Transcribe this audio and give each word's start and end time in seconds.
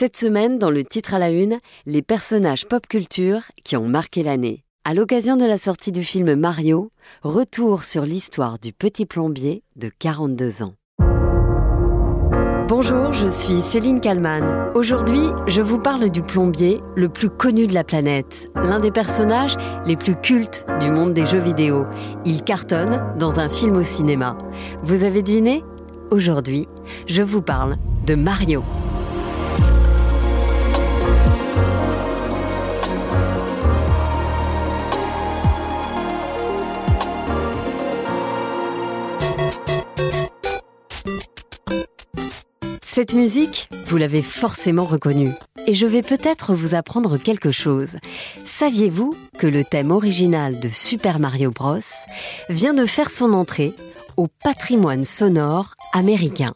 Cette 0.00 0.16
semaine, 0.16 0.60
dans 0.60 0.70
le 0.70 0.84
titre 0.84 1.14
à 1.14 1.18
la 1.18 1.32
une, 1.32 1.58
les 1.84 2.02
personnages 2.02 2.68
pop 2.68 2.86
culture 2.86 3.40
qui 3.64 3.76
ont 3.76 3.88
marqué 3.88 4.22
l'année. 4.22 4.62
À 4.84 4.94
l'occasion 4.94 5.36
de 5.36 5.44
la 5.44 5.58
sortie 5.58 5.90
du 5.90 6.04
film 6.04 6.36
Mario, 6.36 6.92
retour 7.24 7.82
sur 7.82 8.04
l'histoire 8.04 8.60
du 8.60 8.72
petit 8.72 9.06
plombier 9.06 9.64
de 9.74 9.90
42 9.98 10.62
ans. 10.62 10.74
Bonjour, 12.68 13.12
je 13.12 13.26
suis 13.26 13.60
Céline 13.60 14.00
Kalman. 14.00 14.70
Aujourd'hui, 14.76 15.24
je 15.48 15.62
vous 15.62 15.80
parle 15.80 16.12
du 16.12 16.22
plombier 16.22 16.78
le 16.94 17.08
plus 17.08 17.28
connu 17.28 17.66
de 17.66 17.74
la 17.74 17.82
planète, 17.82 18.48
l'un 18.54 18.78
des 18.78 18.92
personnages 18.92 19.56
les 19.84 19.96
plus 19.96 20.14
cultes 20.14 20.64
du 20.80 20.92
monde 20.92 21.12
des 21.12 21.26
jeux 21.26 21.40
vidéo. 21.40 21.86
Il 22.24 22.44
cartonne 22.44 23.02
dans 23.18 23.40
un 23.40 23.48
film 23.48 23.74
au 23.74 23.82
cinéma. 23.82 24.38
Vous 24.80 25.02
avez 25.02 25.22
deviné? 25.22 25.64
Aujourd'hui, 26.12 26.68
je 27.08 27.22
vous 27.22 27.42
parle 27.42 27.78
de 28.06 28.14
Mario. 28.14 28.62
Cette 42.98 43.14
musique, 43.14 43.68
vous 43.86 43.96
l'avez 43.96 44.22
forcément 44.22 44.82
reconnue. 44.82 45.30
Et 45.68 45.72
je 45.72 45.86
vais 45.86 46.02
peut-être 46.02 46.52
vous 46.52 46.74
apprendre 46.74 47.16
quelque 47.16 47.52
chose. 47.52 47.98
Saviez-vous 48.44 49.14
que 49.38 49.46
le 49.46 49.62
thème 49.62 49.92
original 49.92 50.58
de 50.58 50.68
Super 50.68 51.20
Mario 51.20 51.52
Bros 51.52 51.78
vient 52.48 52.74
de 52.74 52.86
faire 52.86 53.12
son 53.12 53.34
entrée 53.34 53.72
au 54.16 54.26
patrimoine 54.42 55.04
sonore 55.04 55.76
américain? 55.92 56.52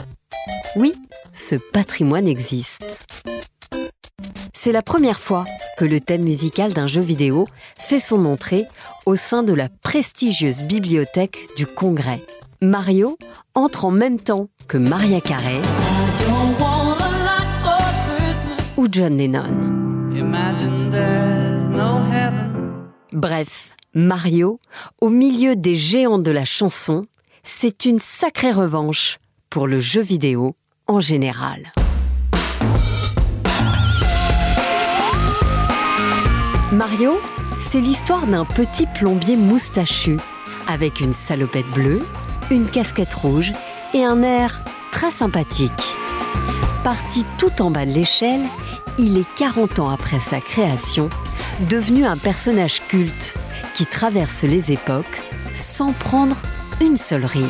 Oui, 0.75 0.95
ce 1.33 1.55
patrimoine 1.55 2.27
existe. 2.27 3.07
C'est 4.53 4.73
la 4.73 4.83
première 4.83 5.21
fois 5.21 5.45
que 5.79 5.85
le 5.85 6.01
thème 6.01 6.25
musical 6.25 6.73
d'un 6.73 6.89
jeu 6.89 7.03
vidéo 7.03 7.47
fait 7.79 8.01
son 8.01 8.25
entrée 8.25 8.67
au 9.07 9.15
sein 9.15 9.45
de 9.45 9.55
la 9.55 9.69
prestigieuse 9.69 10.63
bibliothèque 10.63 11.39
du 11.57 11.67
Congrès. 11.69 12.21
Mario 12.61 13.17
entre 13.55 13.85
en 13.85 13.93
même 13.93 14.19
temps 14.19 14.49
que 14.67 14.79
Maria 14.79 15.21
Carey 15.21 15.61
ou 18.77 18.89
John 18.91 19.17
Lennon. 19.17 19.73
Bref, 23.13 23.75
Mario, 23.95 24.61
au 25.01 25.09
milieu 25.09 25.55
des 25.55 25.77
géants 25.77 26.19
de 26.19 26.31
la 26.31 26.45
chanson, 26.45 27.05
c'est 27.43 27.85
une 27.85 28.01
sacrée 28.01 28.53
revanche 28.53 29.19
pour 29.51 29.67
le 29.67 29.81
jeu 29.81 30.01
vidéo 30.01 30.57
en 30.87 31.01
général. 31.01 31.73
Mario, 36.73 37.21
c'est 37.61 37.81
l'histoire 37.81 38.27
d'un 38.27 38.47
petit 38.47 38.87
plombier 38.87 39.37
moustachu, 39.37 40.17
avec 40.69 41.01
une 41.01 41.13
salopette 41.13 41.69
bleue, 41.75 42.01
une 42.51 42.67
casquette 42.67 43.13
rouge 43.13 43.53
et 43.93 44.05
un 44.05 44.23
air 44.23 44.63
très 44.91 45.11
sympathique. 45.11 45.95
Parti 46.85 47.25
tout 47.39 47.63
en 47.63 47.71
bas 47.71 47.87
de 47.87 47.93
l'échelle, 47.93 48.41
il 48.99 49.17
est 49.17 49.35
40 49.37 49.79
ans 49.79 49.89
après 49.89 50.19
sa 50.19 50.41
création, 50.41 51.11
devenu 51.71 52.05
un 52.05 52.17
personnage 52.17 52.83
culte 52.89 53.35
qui 53.77 53.87
traverse 53.87 54.43
les 54.43 54.73
époques 54.73 55.23
sans 55.55 55.93
prendre 55.93 56.37
une 56.81 56.97
seule 56.97 57.25
ride. 57.25 57.47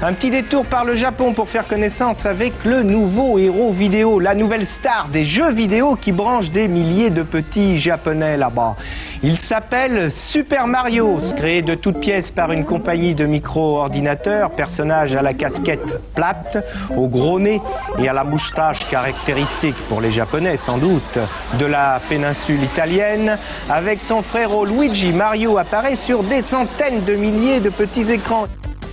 Un 0.00 0.12
petit 0.12 0.30
détour 0.30 0.64
par 0.64 0.84
le 0.84 0.94
Japon 0.94 1.32
pour 1.32 1.50
faire 1.50 1.66
connaissance 1.66 2.24
avec 2.24 2.52
le 2.64 2.84
nouveau 2.84 3.36
héros 3.40 3.72
vidéo, 3.72 4.20
la 4.20 4.36
nouvelle 4.36 4.66
star 4.78 5.08
des 5.08 5.24
jeux 5.24 5.50
vidéo 5.50 5.96
qui 5.96 6.12
branche 6.12 6.50
des 6.50 6.68
milliers 6.68 7.10
de 7.10 7.24
petits 7.24 7.80
japonais 7.80 8.36
là-bas. 8.36 8.76
Il 9.22 9.36
s'appelle 9.36 10.12
Super 10.30 10.68
Mario, 10.68 11.18
créé 11.36 11.62
de 11.62 11.74
toutes 11.74 11.98
pièces 11.98 12.30
par 12.30 12.52
une 12.52 12.64
compagnie 12.64 13.16
de 13.16 13.26
micro-ordinateurs, 13.26 14.52
personnage 14.52 15.16
à 15.16 15.22
la 15.22 15.34
casquette 15.34 15.80
plate, 16.14 16.64
au 16.96 17.08
gros 17.08 17.40
nez 17.40 17.60
et 17.98 18.08
à 18.08 18.12
la 18.12 18.22
moustache 18.22 18.78
caractéristique 18.90 19.74
pour 19.88 20.00
les 20.00 20.12
Japonais 20.12 20.56
sans 20.64 20.78
doute 20.78 21.18
de 21.58 21.66
la 21.66 22.00
péninsule 22.08 22.62
italienne. 22.62 23.36
Avec 23.68 23.98
son 24.06 24.22
frère 24.22 24.50
Luigi, 24.64 25.12
Mario 25.12 25.58
apparaît 25.58 25.96
sur 26.06 26.22
des 26.22 26.42
centaines 26.42 27.04
de 27.04 27.14
milliers 27.14 27.60
de 27.60 27.70
petits 27.70 28.08
écrans. 28.08 28.44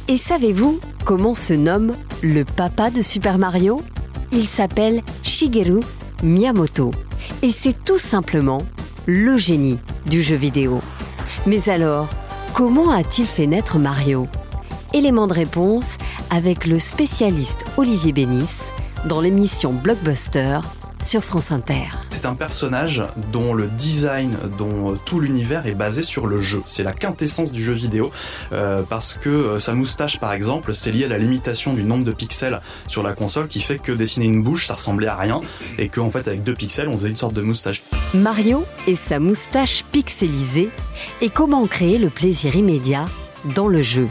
Et 0.08 0.18
savez-vous 0.18 0.80
comment 1.06 1.36
se 1.36 1.54
nomme 1.54 1.92
le 2.24 2.46
papa 2.46 2.90
de 2.90 3.04
Super 3.04 3.38
Mario? 3.38 3.80
Il 4.32 4.48
s'appelle 4.48 5.02
Shigeru 5.22 5.82
Miyamoto. 6.24 6.90
Et 7.44 7.52
c'est 7.52 7.84
tout 7.84 8.00
simplement 8.00 8.58
le 9.06 9.38
génie 9.38 9.78
du 10.06 10.22
jeu 10.22 10.36
vidéo. 10.36 10.80
Mais 11.46 11.70
alors, 11.70 12.08
comment 12.54 12.92
a-t-il 12.92 13.28
fait 13.28 13.48
naître 13.48 13.78
Mario? 13.78 14.28
Élément 14.94 15.28
de 15.28 15.34
réponse 15.34 15.98
avec 16.30 16.66
le 16.66 16.80
spécialiste 16.80 17.66
Olivier 17.78 18.14
Bénis 18.14 18.72
dans 19.06 19.22
l'émission 19.22 19.74
Blockbuster 19.74 20.60
sur 21.04 21.24
France 21.24 21.52
Inter. 21.52 21.86
C'est 22.10 22.26
un 22.26 22.34
personnage 22.34 23.04
dont 23.32 23.54
le 23.54 23.68
design, 23.68 24.36
dont 24.58 24.94
euh, 24.94 25.00
tout 25.06 25.20
l'univers 25.20 25.68
est 25.68 25.76
basé 25.76 26.02
sur 26.02 26.26
le 26.26 26.42
jeu. 26.42 26.64
C'est 26.66 26.82
la 26.82 26.94
quintessence 26.94 27.52
du 27.52 27.64
jeu 27.64 27.74
vidéo 27.74 28.12
euh, 28.52 28.82
parce 28.82 29.16
que 29.16 29.30
euh, 29.30 29.60
sa 29.60 29.74
moustache, 29.74 30.20
par 30.20 30.34
exemple, 30.34 30.74
c'est 30.74 30.92
lié 30.92 31.06
à 31.06 31.10
la 31.10 31.20
limitation 31.20 31.74
du 31.74 31.84
nombre 31.84 32.06
de 32.06 32.12
pixels 32.12 32.60
sur 32.88 33.04
la 33.04 33.14
console 33.14 33.48
qui 33.48 33.60
fait 33.60 33.78
que 33.78 33.92
dessiner 33.92 34.26
une 34.26 34.42
bouche, 34.42 34.66
ça 34.66 34.74
ressemblait 34.74 35.08
à 35.08 35.16
rien 35.16 35.42
et 35.78 35.90
qu'en 35.90 36.10
fait 36.10 36.28
avec 36.28 36.44
deux 36.44 36.56
pixels, 36.56 36.88
on 36.88 36.98
faisait 36.98 37.10
une 37.10 37.16
sorte 37.16 37.36
de 37.36 37.42
moustache. 37.42 37.84
Mario 38.16 38.64
et 38.88 38.96
sa 38.96 39.20
moustache 39.20 39.84
pixelisée 39.92 40.70
et 41.22 41.30
comment 41.30 41.66
créer 41.68 41.98
le 41.98 42.10
plaisir 42.10 42.56
immédiat 42.56 43.06
dans 43.56 43.68
le 43.68 43.82
jeu 43.82 44.08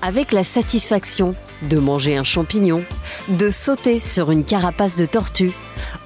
avec 0.00 0.32
la 0.32 0.44
satisfaction 0.44 1.34
de 1.62 1.78
manger 1.78 2.16
un 2.16 2.24
champignon, 2.24 2.84
de 3.28 3.50
sauter 3.50 4.00
sur 4.00 4.30
une 4.30 4.44
carapace 4.44 4.96
de 4.96 5.06
tortue 5.06 5.52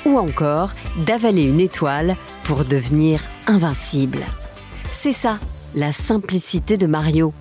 ou 0.05 0.19
encore 0.19 0.71
d'avaler 0.99 1.43
une 1.43 1.61
étoile 1.61 2.17
pour 2.45 2.65
devenir 2.65 3.23
invincible. 3.47 4.25
C'est 4.93 5.15
ça, 5.15 5.39
la 5.75 5.93
simplicité 5.93 6.77
de 6.77 6.87
Mario. 6.87 7.33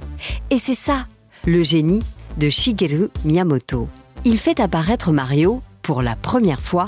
Et 0.50 0.59
c'est 0.59 0.75
ça, 0.75 1.07
le 1.45 1.61
génie 1.61 2.03
de 2.38 2.50
Shigeru 2.50 3.09
Miyamoto. 3.25 3.88
Il 4.23 4.39
fait 4.39 4.59
apparaître 4.59 5.11
Mario, 5.11 5.61
pour 5.81 6.01
la 6.01 6.16
première 6.16 6.61
fois, 6.61 6.85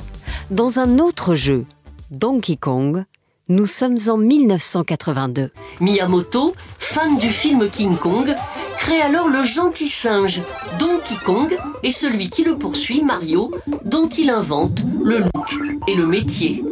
dans 0.50 0.80
un 0.80 0.98
autre 0.98 1.36
jeu, 1.36 1.66
Donkey 2.12 2.56
Kong, 2.56 3.04
nous 3.50 3.66
sommes 3.66 3.98
en 4.08 4.18
1982. 4.18 5.52
Miyamoto, 5.82 6.56
fan 6.80 7.18
du 7.18 7.30
film 7.30 7.70
King 7.70 7.98
Kong, 7.98 8.34
crée 8.78 9.02
alors 9.02 9.28
le 9.28 9.44
gentil 9.44 9.90
singe 9.90 10.42
Donkey 10.80 11.16
Kong 11.26 11.58
et 11.84 11.92
celui 11.92 12.30
qui 12.30 12.46
le 12.46 12.58
poursuit, 12.58 13.04
Mario, 13.04 13.52
dont 13.84 14.08
il 14.08 14.30
invente 14.30 14.84
le 15.04 15.20
look 15.20 15.56
et 15.88 15.96
le 15.96 16.06
métier. 16.06 16.64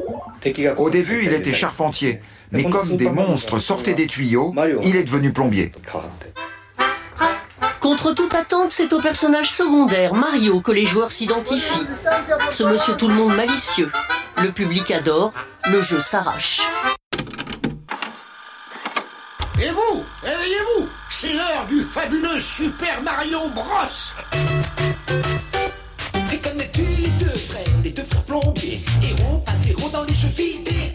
Au 0.77 0.89
début, 0.89 1.23
il 1.25 1.33
était 1.33 1.53
charpentier, 1.53 2.21
mais 2.51 2.63
comme 2.63 2.95
des 2.95 3.09
monstres 3.09 3.59
sortaient 3.59 3.93
des 3.93 4.07
tuyaux, 4.07 4.53
il 4.83 4.95
est 4.95 5.03
devenu 5.03 5.33
plombier. 5.33 5.73
Contre 7.81 8.13
toute 8.13 8.33
attente, 8.33 8.71
c'est 8.71 8.93
au 8.93 8.99
personnage 8.99 9.51
secondaire, 9.51 10.13
Mario, 10.13 10.61
que 10.61 10.71
les 10.71 10.85
joueurs 10.85 11.11
s'identifient. 11.11 11.85
Ce 12.51 12.63
monsieur 12.63 12.95
tout 12.95 13.07
le 13.07 13.13
monde 13.13 13.35
malicieux. 13.35 13.91
Le 14.41 14.51
public 14.51 14.91
adore, 14.91 15.33
le 15.71 15.81
jeu 15.81 15.99
s'arrache. 15.99 16.61
Et 19.59 19.71
vous, 19.71 20.03
réveillez-vous 20.21 20.87
C'est 21.21 21.33
l'heure 21.33 21.65
du 21.67 21.83
fabuleux 21.93 22.41
Super 22.57 23.01
Mario 23.01 23.49
Bros 23.49 23.71
Et 26.31 26.41
comme 26.41 26.61
tu 26.73 26.83
te 26.83 27.47
prêts 27.47 27.65
les 27.83 27.91
deux 27.91 28.03
frères 28.03 28.23
plombiers 28.25 28.83
Héros 29.01 29.39
pas 29.39 29.57
zéro 29.65 29.89
dans 29.89 30.03
les 30.03 30.13
jeux 30.13 30.27
vidéo 30.27 30.85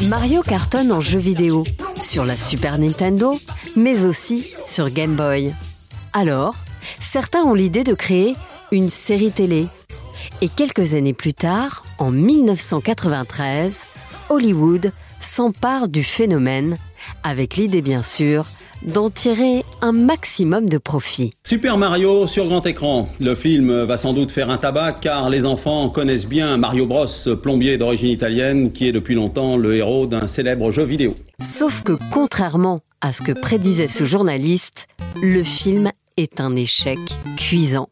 Mario 0.00 0.42
cartonne 0.42 0.92
en 0.92 1.00
jeux 1.00 1.18
vidéo, 1.18 1.64
sur 2.00 2.24
la 2.24 2.36
Super 2.36 2.78
Nintendo, 2.78 3.38
mais 3.76 4.06
aussi 4.06 4.46
sur 4.64 4.90
Game 4.90 5.16
Boy. 5.16 5.54
Alors, 6.12 6.54
certains 7.00 7.42
ont 7.42 7.54
l'idée 7.54 7.84
de 7.84 7.94
créer 7.94 8.36
une 8.70 8.88
série 8.88 9.32
télé. 9.32 9.68
Et 10.40 10.48
quelques 10.48 10.94
années 10.94 11.14
plus 11.14 11.34
tard, 11.34 11.84
en 11.98 12.10
1993, 12.10 13.84
Hollywood 14.30 14.92
s'empare 15.20 15.88
du 15.88 16.04
phénomène, 16.04 16.78
avec 17.22 17.56
l'idée 17.56 17.82
bien 17.82 18.02
sûr 18.02 18.46
d'en 18.82 19.10
tirer 19.10 19.64
un 19.80 19.92
maximum 19.92 20.68
de 20.68 20.78
profit. 20.78 21.30
Super 21.44 21.78
Mario 21.78 22.26
sur 22.26 22.46
grand 22.46 22.64
écran. 22.66 23.08
Le 23.20 23.34
film 23.34 23.82
va 23.82 23.96
sans 23.96 24.12
doute 24.12 24.30
faire 24.30 24.50
un 24.50 24.58
tabac 24.58 24.98
car 25.00 25.30
les 25.30 25.44
enfants 25.44 25.88
connaissent 25.88 26.28
bien 26.28 26.56
Mario 26.56 26.86
Bros, 26.86 27.06
plombier 27.42 27.76
d'origine 27.76 28.10
italienne, 28.10 28.72
qui 28.72 28.88
est 28.88 28.92
depuis 28.92 29.14
longtemps 29.14 29.56
le 29.56 29.76
héros 29.76 30.06
d'un 30.06 30.26
célèbre 30.26 30.70
jeu 30.70 30.84
vidéo. 30.84 31.16
Sauf 31.40 31.82
que 31.82 31.98
contrairement 32.12 32.78
à 33.00 33.12
ce 33.12 33.22
que 33.22 33.32
prédisait 33.32 33.88
ce 33.88 34.04
journaliste, 34.04 34.86
le 35.22 35.42
film 35.42 35.90
est 36.16 36.40
un 36.40 36.56
échec 36.56 36.98
cuisant. 37.36 37.88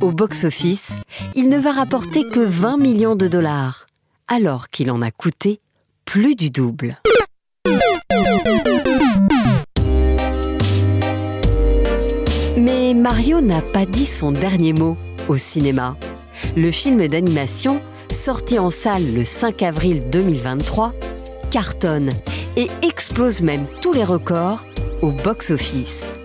Au 0.00 0.10
box-office, 0.10 0.92
il 1.34 1.48
ne 1.48 1.58
va 1.58 1.72
rapporter 1.72 2.22
que 2.28 2.40
20 2.40 2.78
millions 2.78 3.16
de 3.16 3.26
dollars, 3.26 3.86
alors 4.26 4.68
qu'il 4.68 4.90
en 4.90 5.02
a 5.02 5.10
coûté 5.10 5.60
plus 6.04 6.34
du 6.34 6.50
double. 6.50 6.98
Mais 12.56 12.94
Mario 12.94 13.40
n'a 13.40 13.60
pas 13.60 13.86
dit 13.86 14.06
son 14.06 14.32
dernier 14.32 14.72
mot 14.72 14.96
au 15.28 15.36
cinéma. 15.36 15.96
Le 16.56 16.70
film 16.70 17.06
d'animation, 17.06 17.80
sorti 18.10 18.58
en 18.58 18.70
salle 18.70 19.14
le 19.14 19.24
5 19.24 19.62
avril 19.62 20.02
2023, 20.10 20.92
cartonne 21.50 22.10
et 22.56 22.68
explose 22.82 23.42
même 23.42 23.66
tous 23.82 23.92
les 23.92 24.04
records 24.04 24.64
au 25.02 25.10
box-office. 25.10 26.18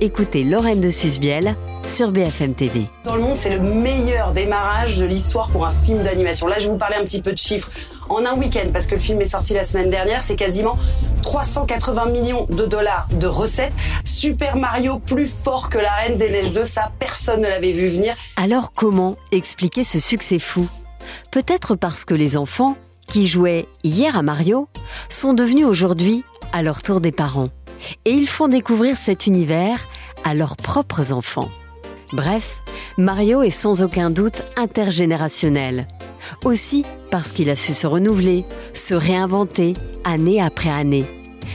Écoutez 0.00 0.44
Lorraine 0.44 0.80
de 0.80 0.90
Susbiel 0.90 1.56
sur 1.90 2.12
BFM 2.12 2.54
TV. 2.54 2.86
Dans 3.04 3.16
le 3.16 3.22
monde, 3.22 3.36
c'est 3.36 3.50
le 3.50 3.58
meilleur 3.58 4.32
démarrage 4.32 4.98
de 4.98 5.06
l'histoire 5.06 5.50
pour 5.50 5.66
un 5.66 5.72
film 5.84 6.02
d'animation. 6.02 6.46
Là, 6.46 6.58
je 6.58 6.66
vais 6.66 6.70
vous 6.70 6.78
parler 6.78 6.96
un 6.96 7.04
petit 7.04 7.20
peu 7.20 7.32
de 7.32 7.38
chiffres. 7.38 7.70
En 8.08 8.24
un 8.24 8.34
week-end, 8.34 8.70
parce 8.72 8.86
que 8.86 8.94
le 8.94 9.00
film 9.00 9.20
est 9.20 9.26
sorti 9.26 9.54
la 9.54 9.64
semaine 9.64 9.90
dernière, 9.90 10.22
c'est 10.22 10.36
quasiment 10.36 10.78
380 11.22 12.06
millions 12.06 12.46
de 12.50 12.64
dollars 12.64 13.08
de 13.12 13.26
recettes. 13.26 13.72
Super 14.04 14.56
Mario 14.56 14.98
plus 14.98 15.26
fort 15.26 15.68
que 15.68 15.78
la 15.78 15.92
Reine 15.92 16.16
des 16.16 16.30
Neiges 16.30 16.52
2, 16.52 16.64
ça, 16.64 16.92
personne 16.98 17.40
ne 17.40 17.48
l'avait 17.48 17.72
vu 17.72 17.88
venir. 17.88 18.14
Alors 18.36 18.72
comment 18.72 19.16
expliquer 19.32 19.84
ce 19.84 19.98
succès 20.00 20.38
fou? 20.38 20.68
Peut-être 21.30 21.74
parce 21.74 22.04
que 22.04 22.14
les 22.14 22.36
enfants, 22.36 22.76
qui 23.06 23.26
jouaient 23.26 23.66
hier 23.82 24.16
à 24.16 24.22
Mario, 24.22 24.68
sont 25.08 25.32
devenus 25.32 25.66
aujourd'hui 25.66 26.24
à 26.52 26.62
leur 26.62 26.82
tour 26.82 27.00
des 27.00 27.12
parents. 27.12 27.48
Et 28.04 28.12
ils 28.12 28.28
font 28.28 28.48
découvrir 28.48 28.96
cet 28.96 29.26
univers 29.26 29.80
à 30.24 30.34
leurs 30.34 30.56
propres 30.56 31.12
enfants. 31.12 31.48
Bref, 32.12 32.62
Mario 32.98 33.42
est 33.42 33.50
sans 33.50 33.82
aucun 33.82 34.10
doute 34.10 34.42
intergénérationnel. 34.56 35.86
Aussi 36.44 36.84
parce 37.10 37.32
qu'il 37.32 37.50
a 37.50 37.56
su 37.56 37.72
se 37.72 37.86
renouveler, 37.86 38.44
se 38.74 38.94
réinventer 38.94 39.74
année 40.04 40.40
après 40.40 40.70
année, 40.70 41.06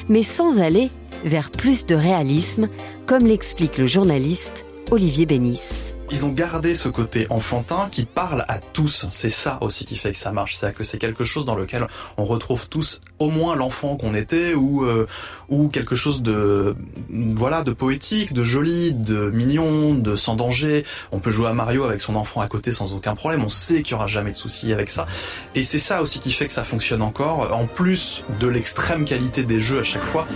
mais 0.09 0.23
sans 0.23 0.59
aller 0.59 0.89
vers 1.23 1.49
plus 1.49 1.85
de 1.85 1.95
réalisme, 1.95 2.69
comme 3.05 3.25
l'explique 3.25 3.77
le 3.77 3.87
journaliste 3.87 4.65
Olivier 4.91 5.25
Bénis. 5.25 5.94
Ils 6.11 6.23
ont 6.23 6.31
gardé 6.31 6.75
ce 6.75 6.87
côté 6.87 7.25
enfantin 7.29 7.87
qui 7.91 8.05
parle 8.05 8.45
à 8.47 8.59
tous. 8.59 9.07
C'est 9.09 9.29
ça 9.29 9.57
aussi 9.61 9.85
qui 9.85 9.95
fait 9.95 10.11
que 10.11 10.17
ça 10.17 10.31
marche. 10.31 10.55
C'est 10.55 10.73
que 10.73 10.83
c'est 10.83 10.99
quelque 10.99 11.23
chose 11.23 11.45
dans 11.45 11.55
lequel 11.55 11.87
on 12.17 12.25
retrouve 12.25 12.69
tous 12.69 13.01
au 13.17 13.29
moins 13.29 13.55
l'enfant 13.55 13.97
qu'on 13.97 14.13
était 14.13 14.53
ou 14.53 14.85
euh, 14.85 15.07
ou 15.49 15.67
quelque 15.67 15.95
chose 15.95 16.21
de 16.21 16.75
voilà 17.09 17.63
de 17.63 17.73
poétique, 17.73 18.33
de 18.33 18.43
joli, 18.43 18.93
de 18.93 19.31
mignon, 19.31 19.95
de 19.95 20.15
sans 20.15 20.35
danger. 20.35 20.85
On 21.11 21.19
peut 21.19 21.31
jouer 21.31 21.47
à 21.47 21.53
Mario 21.53 21.83
avec 21.83 22.01
son 22.01 22.15
enfant 22.15 22.41
à 22.41 22.47
côté 22.47 22.71
sans 22.71 22.93
aucun 22.93 23.15
problème. 23.15 23.43
On 23.43 23.49
sait 23.49 23.81
qu'il 23.81 23.91
y 23.91 23.95
aura 23.95 24.07
jamais 24.07 24.31
de 24.31 24.35
soucis 24.35 24.73
avec 24.73 24.89
ça. 24.89 25.07
Et 25.55 25.63
c'est 25.63 25.79
ça 25.79 26.01
aussi 26.01 26.19
qui 26.19 26.31
fait 26.31 26.45
que 26.45 26.53
ça 26.53 26.63
fonctionne 26.63 27.01
encore. 27.01 27.51
En 27.51 27.65
plus 27.65 28.23
de 28.39 28.47
l'extrême 28.47 29.05
qualité 29.05 29.43
des 29.43 29.59
jeux 29.59 29.79
à 29.79 29.83
chaque 29.83 30.03
fois. 30.03 30.27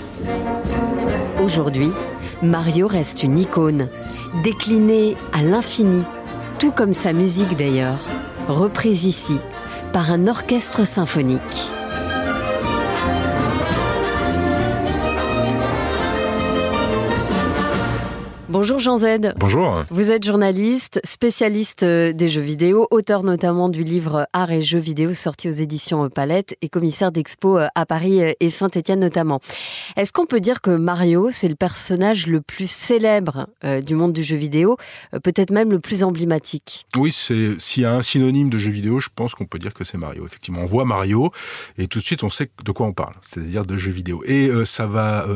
Aujourd'hui, 1.43 1.91
Mario 2.41 2.87
reste 2.87 3.23
une 3.23 3.37
icône, 3.37 3.89
déclinée 4.43 5.17
à 5.33 5.41
l'infini, 5.41 6.03
tout 6.57 6.71
comme 6.71 6.93
sa 6.93 7.11
musique 7.11 7.57
d'ailleurs, 7.57 7.99
reprise 8.47 9.03
ici 9.03 9.37
par 9.91 10.11
un 10.11 10.27
orchestre 10.27 10.85
symphonique. 10.85 11.73
Bonjour 18.49 18.79
Jean 18.79 18.97
Z. 18.97 19.35
Bonjour. 19.37 19.85
Vous 19.91 20.09
êtes 20.09 20.25
journaliste, 20.25 20.99
spécialiste 21.03 21.83
euh, 21.83 22.13
des 22.13 22.29
jeux 22.29 22.41
vidéo, 22.41 22.87
auteur 22.89 23.21
notamment 23.21 23.69
du 23.69 23.83
livre 23.83 24.27
Art 24.33 24.49
et 24.49 24.63
jeux 24.63 24.79
vidéo 24.79 25.13
sorti 25.13 25.47
aux 25.49 25.51
éditions 25.51 26.09
Palette 26.09 26.57
et 26.63 26.67
commissaire 26.67 27.11
d'expo 27.11 27.59
euh, 27.59 27.67
à 27.75 27.85
Paris 27.85 28.23
euh, 28.23 28.33
et 28.39 28.49
Saint-Étienne 28.49 29.01
notamment. 29.01 29.39
Est-ce 29.97 30.11
qu'on 30.11 30.25
peut 30.25 30.39
dire 30.39 30.61
que 30.61 30.71
Mario, 30.71 31.29
c'est 31.31 31.47
le 31.47 31.53
personnage 31.53 32.25
le 32.25 32.41
plus 32.41 32.69
célèbre 32.69 33.49
du 33.85 33.93
monde 33.93 34.13
du 34.13 34.23
jeu 34.23 34.35
vidéo, 34.35 34.77
peut-être 35.23 35.51
même 35.51 35.69
le 35.69 35.79
plus 35.79 36.03
emblématique? 36.03 36.87
Oui, 36.97 37.11
s'il 37.11 37.83
y 37.83 37.85
a 37.85 37.93
un 37.93 38.01
synonyme 38.01 38.49
de 38.49 38.57
jeu 38.57 38.71
vidéo, 38.71 38.99
je 38.99 39.09
pense 39.13 39.35
qu'on 39.35 39.45
peut 39.45 39.59
dire 39.59 39.73
que 39.73 39.83
c'est 39.83 39.97
Mario. 39.97 40.25
Effectivement, 40.25 40.61
on 40.61 40.65
voit 40.65 40.85
Mario 40.85 41.31
et 41.77 41.87
tout 41.87 41.99
de 41.99 42.05
suite 42.05 42.23
on 42.23 42.29
sait 42.29 42.49
de 42.63 42.71
quoi 42.71 42.87
on 42.87 42.93
parle, 42.93 43.15
c'est-à-dire 43.21 43.65
de 43.65 43.77
jeux 43.77 43.91
vidéo. 43.91 44.23
Et 44.25 44.49
ça 44.65 44.87
va 44.87 45.27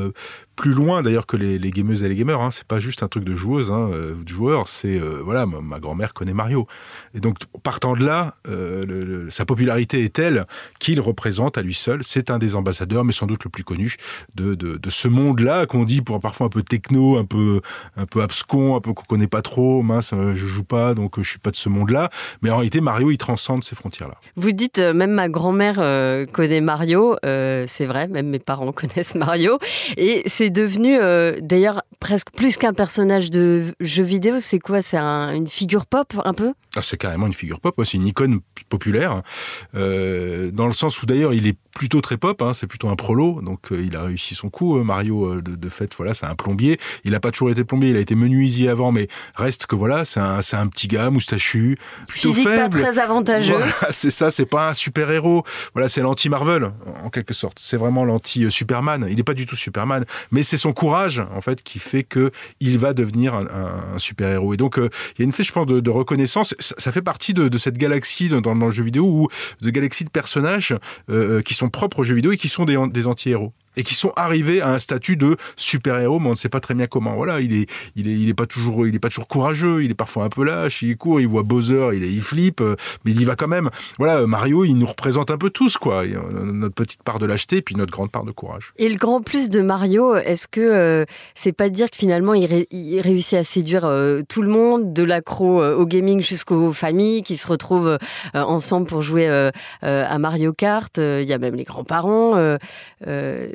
plus 0.55 0.71
loin 0.71 1.01
d'ailleurs 1.01 1.25
que 1.25 1.37
les, 1.37 1.71
gameuses 1.71 2.03
et 2.03 2.09
les 2.09 2.15
gamers. 2.15 2.41
Hein. 2.41 2.51
C'est 2.51 2.65
pas 2.65 2.79
juste 2.79 3.03
un 3.03 3.07
truc 3.07 3.23
de 3.23 3.35
joueuse, 3.35 3.71
hein, 3.71 3.89
euh, 3.91 4.13
de 4.15 4.29
joueur. 4.29 4.67
C'est 4.67 4.99
euh, 4.99 5.21
voilà, 5.23 5.45
ma, 5.45 5.79
grand-mère 5.79 6.13
connaît 6.13 6.33
Mario. 6.33 6.67
Et 7.15 7.19
donc 7.19 7.37
partant 7.63 7.95
de 7.95 8.05
là, 8.05 8.35
euh, 8.47 9.27
sa 9.29 9.45
popularité 9.45 10.03
est 10.03 10.13
telle 10.13 10.45
qu'il 10.79 11.01
représente 11.01 11.57
à 11.57 11.61
lui 11.61 11.73
seul. 11.73 12.03
C'est 12.03 12.29
un 12.29 12.37
des 12.37 12.55
ambassadeurs, 12.55 13.03
mais 13.03 13.13
sans 13.13 13.25
doute 13.25 13.43
le 13.43 13.49
plus 13.49 13.63
connu 13.63 13.95
de, 14.35 14.55
de, 14.55 14.77
de 14.77 14.89
ce 14.89 15.07
monde-là 15.07 15.65
qu'on 15.65 15.85
dit 15.85 16.01
pour 16.01 16.19
parfois 16.19 16.47
un 16.47 16.49
peu 16.49 16.63
techno, 16.63 17.17
un 17.17 17.25
peu 17.25 17.61
un 17.97 18.05
peu 18.05 18.21
abscon, 18.21 18.75
un 18.75 18.81
peu 18.81 18.93
qu'on 18.93 19.05
connaît 19.05 19.27
pas 19.27 19.41
trop. 19.41 19.81
Mince, 19.81 20.13
je 20.13 20.45
joue 20.45 20.63
pas, 20.63 20.93
donc 20.93 21.19
je 21.19 21.27
suis 21.27 21.39
pas 21.39 21.51
de 21.51 21.55
ce 21.55 21.69
monde-là. 21.69 22.09
Mais 22.41 22.51
en 22.51 22.57
réalité, 22.57 22.81
Mario, 22.81 23.11
il 23.11 23.17
transcende 23.17 23.63
ces 23.63 23.75
frontières-là. 23.75 24.15
Vous 24.35 24.51
dites 24.51 24.79
même 24.79 25.11
ma 25.11 25.29
grand-mère 25.29 25.75
connaît 26.31 26.61
Mario. 26.61 27.15
c'est 27.23 27.85
vrai, 27.85 28.07
même 28.07 28.27
mes 28.27 28.39
parents 28.39 28.71
connaissent 28.71 29.15
Mario. 29.15 29.57
Et 29.97 30.23
c'est 30.27 30.42
c'est 30.43 30.49
devenu 30.49 30.97
euh, 30.99 31.37
d'ailleurs 31.41 31.83
presque 32.01 32.29
plus 32.31 32.57
qu'un 32.57 32.73
personnage 32.73 33.31
de 33.31 33.73
jeu 33.79 34.03
vidéo. 34.03 34.35
C'est 34.39 34.59
quoi? 34.59 34.81
C'est 34.81 34.97
une 34.97 35.47
figure 35.47 35.85
pop 35.85 36.13
un 36.25 36.33
peu? 36.33 36.51
Ah, 36.75 36.81
C'est 36.81 36.97
carrément 36.97 37.27
une 37.27 37.33
figure 37.33 37.61
pop. 37.61 37.73
C'est 37.85 37.97
une 37.97 38.07
icône 38.07 38.41
populaire 38.67 39.21
euh, 39.73 40.51
dans 40.51 40.67
le 40.67 40.73
sens 40.73 41.01
où 41.01 41.05
d'ailleurs 41.05 41.33
il 41.33 41.47
est 41.47 41.57
plutôt 41.73 42.01
très 42.01 42.17
pop. 42.17 42.41
Hein, 42.41 42.53
c'est 42.53 42.67
plutôt 42.67 42.89
un 42.89 42.95
prolo, 42.95 43.41
donc 43.41 43.71
euh, 43.71 43.81
il 43.81 43.95
a 43.95 44.03
réussi 44.03 44.35
son 44.35 44.49
coup. 44.49 44.81
Mario 44.83 45.41
de, 45.41 45.69
fait, 45.69 45.93
voilà, 45.95 46.13
c'est 46.13 46.25
un 46.25 46.35
plombier. 46.35 46.79
Il 47.03 47.11
n'a 47.11 47.19
pas 47.19 47.31
toujours 47.31 47.49
été 47.49 47.63
plombier. 47.63 47.89
Il 47.89 47.97
a 47.97 47.99
été 47.99 48.15
menuisier 48.15 48.69
avant, 48.69 48.91
mais 48.91 49.07
reste 49.35 49.65
que 49.65 49.75
voilà, 49.75 50.05
c'est 50.05 50.19
un, 50.19 50.39
un, 50.39 50.67
petit 50.67 50.87
gars 50.87 51.09
moustachu, 51.09 51.77
plutôt 52.07 52.33
Physique 52.33 52.47
faible. 52.47 52.81
pas 52.81 52.91
très 52.91 52.99
avantageux. 52.99 53.55
c'est 53.91 54.11
ça. 54.11 54.31
C'est 54.31 54.45
pas 54.45 54.69
un 54.69 54.73
super 54.73 55.11
héros. 55.11 55.43
Voilà, 55.73 55.89
c'est 55.89 56.01
l'anti 56.01 56.29
Marvel 56.29 56.71
en 57.03 57.09
quelque 57.09 57.33
sorte. 57.33 57.57
C'est 57.59 57.77
vraiment 57.77 58.05
l'anti 58.05 58.49
Superman. 58.49 59.05
Il 59.09 59.17
n'est 59.17 59.23
pas 59.23 59.33
du 59.33 59.45
tout 59.45 59.55
Superman, 59.55 60.05
mais 60.31 60.43
c'est 60.43 60.57
son 60.57 60.73
courage 60.73 61.21
en 61.33 61.41
fait 61.41 61.63
qui 61.63 61.79
fait 61.79 62.03
que 62.03 62.31
il 62.59 62.77
va 62.77 62.93
devenir 62.93 63.33
un, 63.33 63.97
super 63.97 64.29
héros. 64.29 64.53
Et 64.53 64.57
donc 64.57 64.77
euh, 64.77 64.89
il 65.17 65.19
y 65.19 65.23
a 65.23 65.25
une 65.25 65.31
fait, 65.31 65.43
je 65.43 65.51
pense, 65.51 65.65
de, 65.67 65.89
reconnaissance. 65.89 66.55
Ça, 66.59 66.91
fait 66.91 67.01
partie 67.01 67.33
de, 67.33 67.57
cette 67.57 67.77
galaxie 67.77 68.29
dans, 68.29 68.53
le 68.53 68.71
jeu 68.71 68.83
vidéo 68.83 69.05
ou 69.05 69.27
de 69.61 69.69
galaxie 69.69 70.03
de 70.03 70.09
personnages 70.09 70.71
euh, 71.09 71.37
euh, 71.37 71.41
qui 71.41 71.53
sont 71.53 71.62
propres 71.69 71.99
au 71.99 72.03
jeu 72.03 72.15
vidéo 72.15 72.31
et 72.31 72.37
qui 72.37 72.47
sont 72.47 72.65
des 72.65 73.07
anti-héros 73.07 73.53
et 73.77 73.83
qui 73.83 73.95
sont 73.95 74.11
arrivés 74.15 74.61
à 74.61 74.69
un 74.69 74.79
statut 74.79 75.17
de 75.17 75.35
super-héros, 75.55 76.19
mais 76.19 76.27
on 76.27 76.31
ne 76.31 76.35
sait 76.35 76.49
pas 76.49 76.59
très 76.59 76.73
bien 76.73 76.87
comment. 76.87 77.15
Voilà, 77.15 77.41
il 77.41 77.53
est, 77.53 77.69
il 77.95 78.07
est, 78.07 78.13
il 78.13 78.29
est 78.29 78.33
pas 78.33 78.45
toujours, 78.45 78.87
il 78.87 78.95
est 78.95 78.99
pas 78.99 79.09
toujours 79.09 79.27
courageux, 79.27 79.83
il 79.83 79.91
est 79.91 79.95
parfois 79.95 80.25
un 80.25 80.29
peu 80.29 80.43
lâche, 80.43 80.81
il 80.81 80.97
court, 80.97 81.19
il 81.19 81.27
voit 81.27 81.43
Bowser, 81.43 81.89
il, 81.93 82.03
est, 82.03 82.11
il 82.11 82.21
flippe, 82.21 82.61
euh, 82.61 82.75
mais 83.05 83.11
il 83.11 83.21
y 83.21 83.25
va 83.25 83.35
quand 83.35 83.47
même. 83.47 83.69
Voilà, 83.97 84.25
Mario, 84.27 84.65
il 84.65 84.75
nous 84.75 84.85
représente 84.85 85.31
un 85.31 85.37
peu 85.37 85.49
tous, 85.49 85.77
quoi. 85.77 86.03
Notre 86.05 86.75
petite 86.75 87.03
part 87.03 87.19
de 87.19 87.25
lâcheté, 87.25 87.61
puis 87.61 87.75
notre 87.75 87.91
grande 87.91 88.11
part 88.11 88.23
de 88.23 88.31
courage. 88.31 88.73
Et 88.77 88.89
le 88.89 88.97
grand 88.97 89.21
plus 89.21 89.49
de 89.49 89.61
Mario, 89.61 90.15
est-ce 90.15 90.47
que 90.47 90.61
euh, 90.61 91.05
c'est 91.35 91.53
pas 91.53 91.69
dire 91.69 91.89
que 91.89 91.97
finalement 91.97 92.33
il, 92.33 92.47
réussit 93.01 93.37
à 93.37 93.43
séduire 93.43 93.85
euh, 93.85 94.21
tout 94.27 94.41
le 94.41 94.49
monde, 94.49 94.93
de 94.93 95.03
l'accro 95.03 95.63
au 95.63 95.85
gaming 95.85 96.21
jusqu'aux 96.21 96.71
familles 96.73 97.23
qui 97.23 97.37
se 97.37 97.47
retrouvent 97.47 97.97
ensemble 98.33 98.87
pour 98.87 99.01
jouer 99.01 99.27
à 99.81 100.17
Mario 100.17 100.53
Kart. 100.53 100.97
Il 100.97 101.23
y 101.23 101.33
a 101.33 101.37
même 101.37 101.55
les 101.55 101.63
grands-parents 101.63 102.57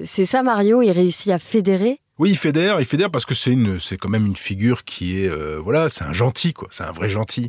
c'est 0.09 0.25
ça, 0.25 0.43
Mario, 0.43 0.81
il 0.81 0.91
réussit 0.91 1.31
à 1.31 1.38
fédérer 1.38 2.00
oui, 2.18 2.30
il 2.30 2.37
fédère, 2.37 2.80
il 2.80 2.84
fédère 2.84 3.10
parce 3.10 3.25
que 3.25 3.34
c'est 3.34 3.52
une, 3.52 3.78
c'est 3.78 3.96
quand 3.96 4.08
même 4.08 4.26
une 4.26 4.37
figure 4.37 4.84
qui 4.84 5.22
est, 5.22 5.28
euh, 5.28 5.60
voilà, 5.62 5.88
c'est 5.88 6.02
un 6.02 6.12
gentil, 6.12 6.52
quoi. 6.52 6.66
C'est 6.72 6.82
un 6.82 6.90
vrai 6.90 7.08
gentil, 7.08 7.48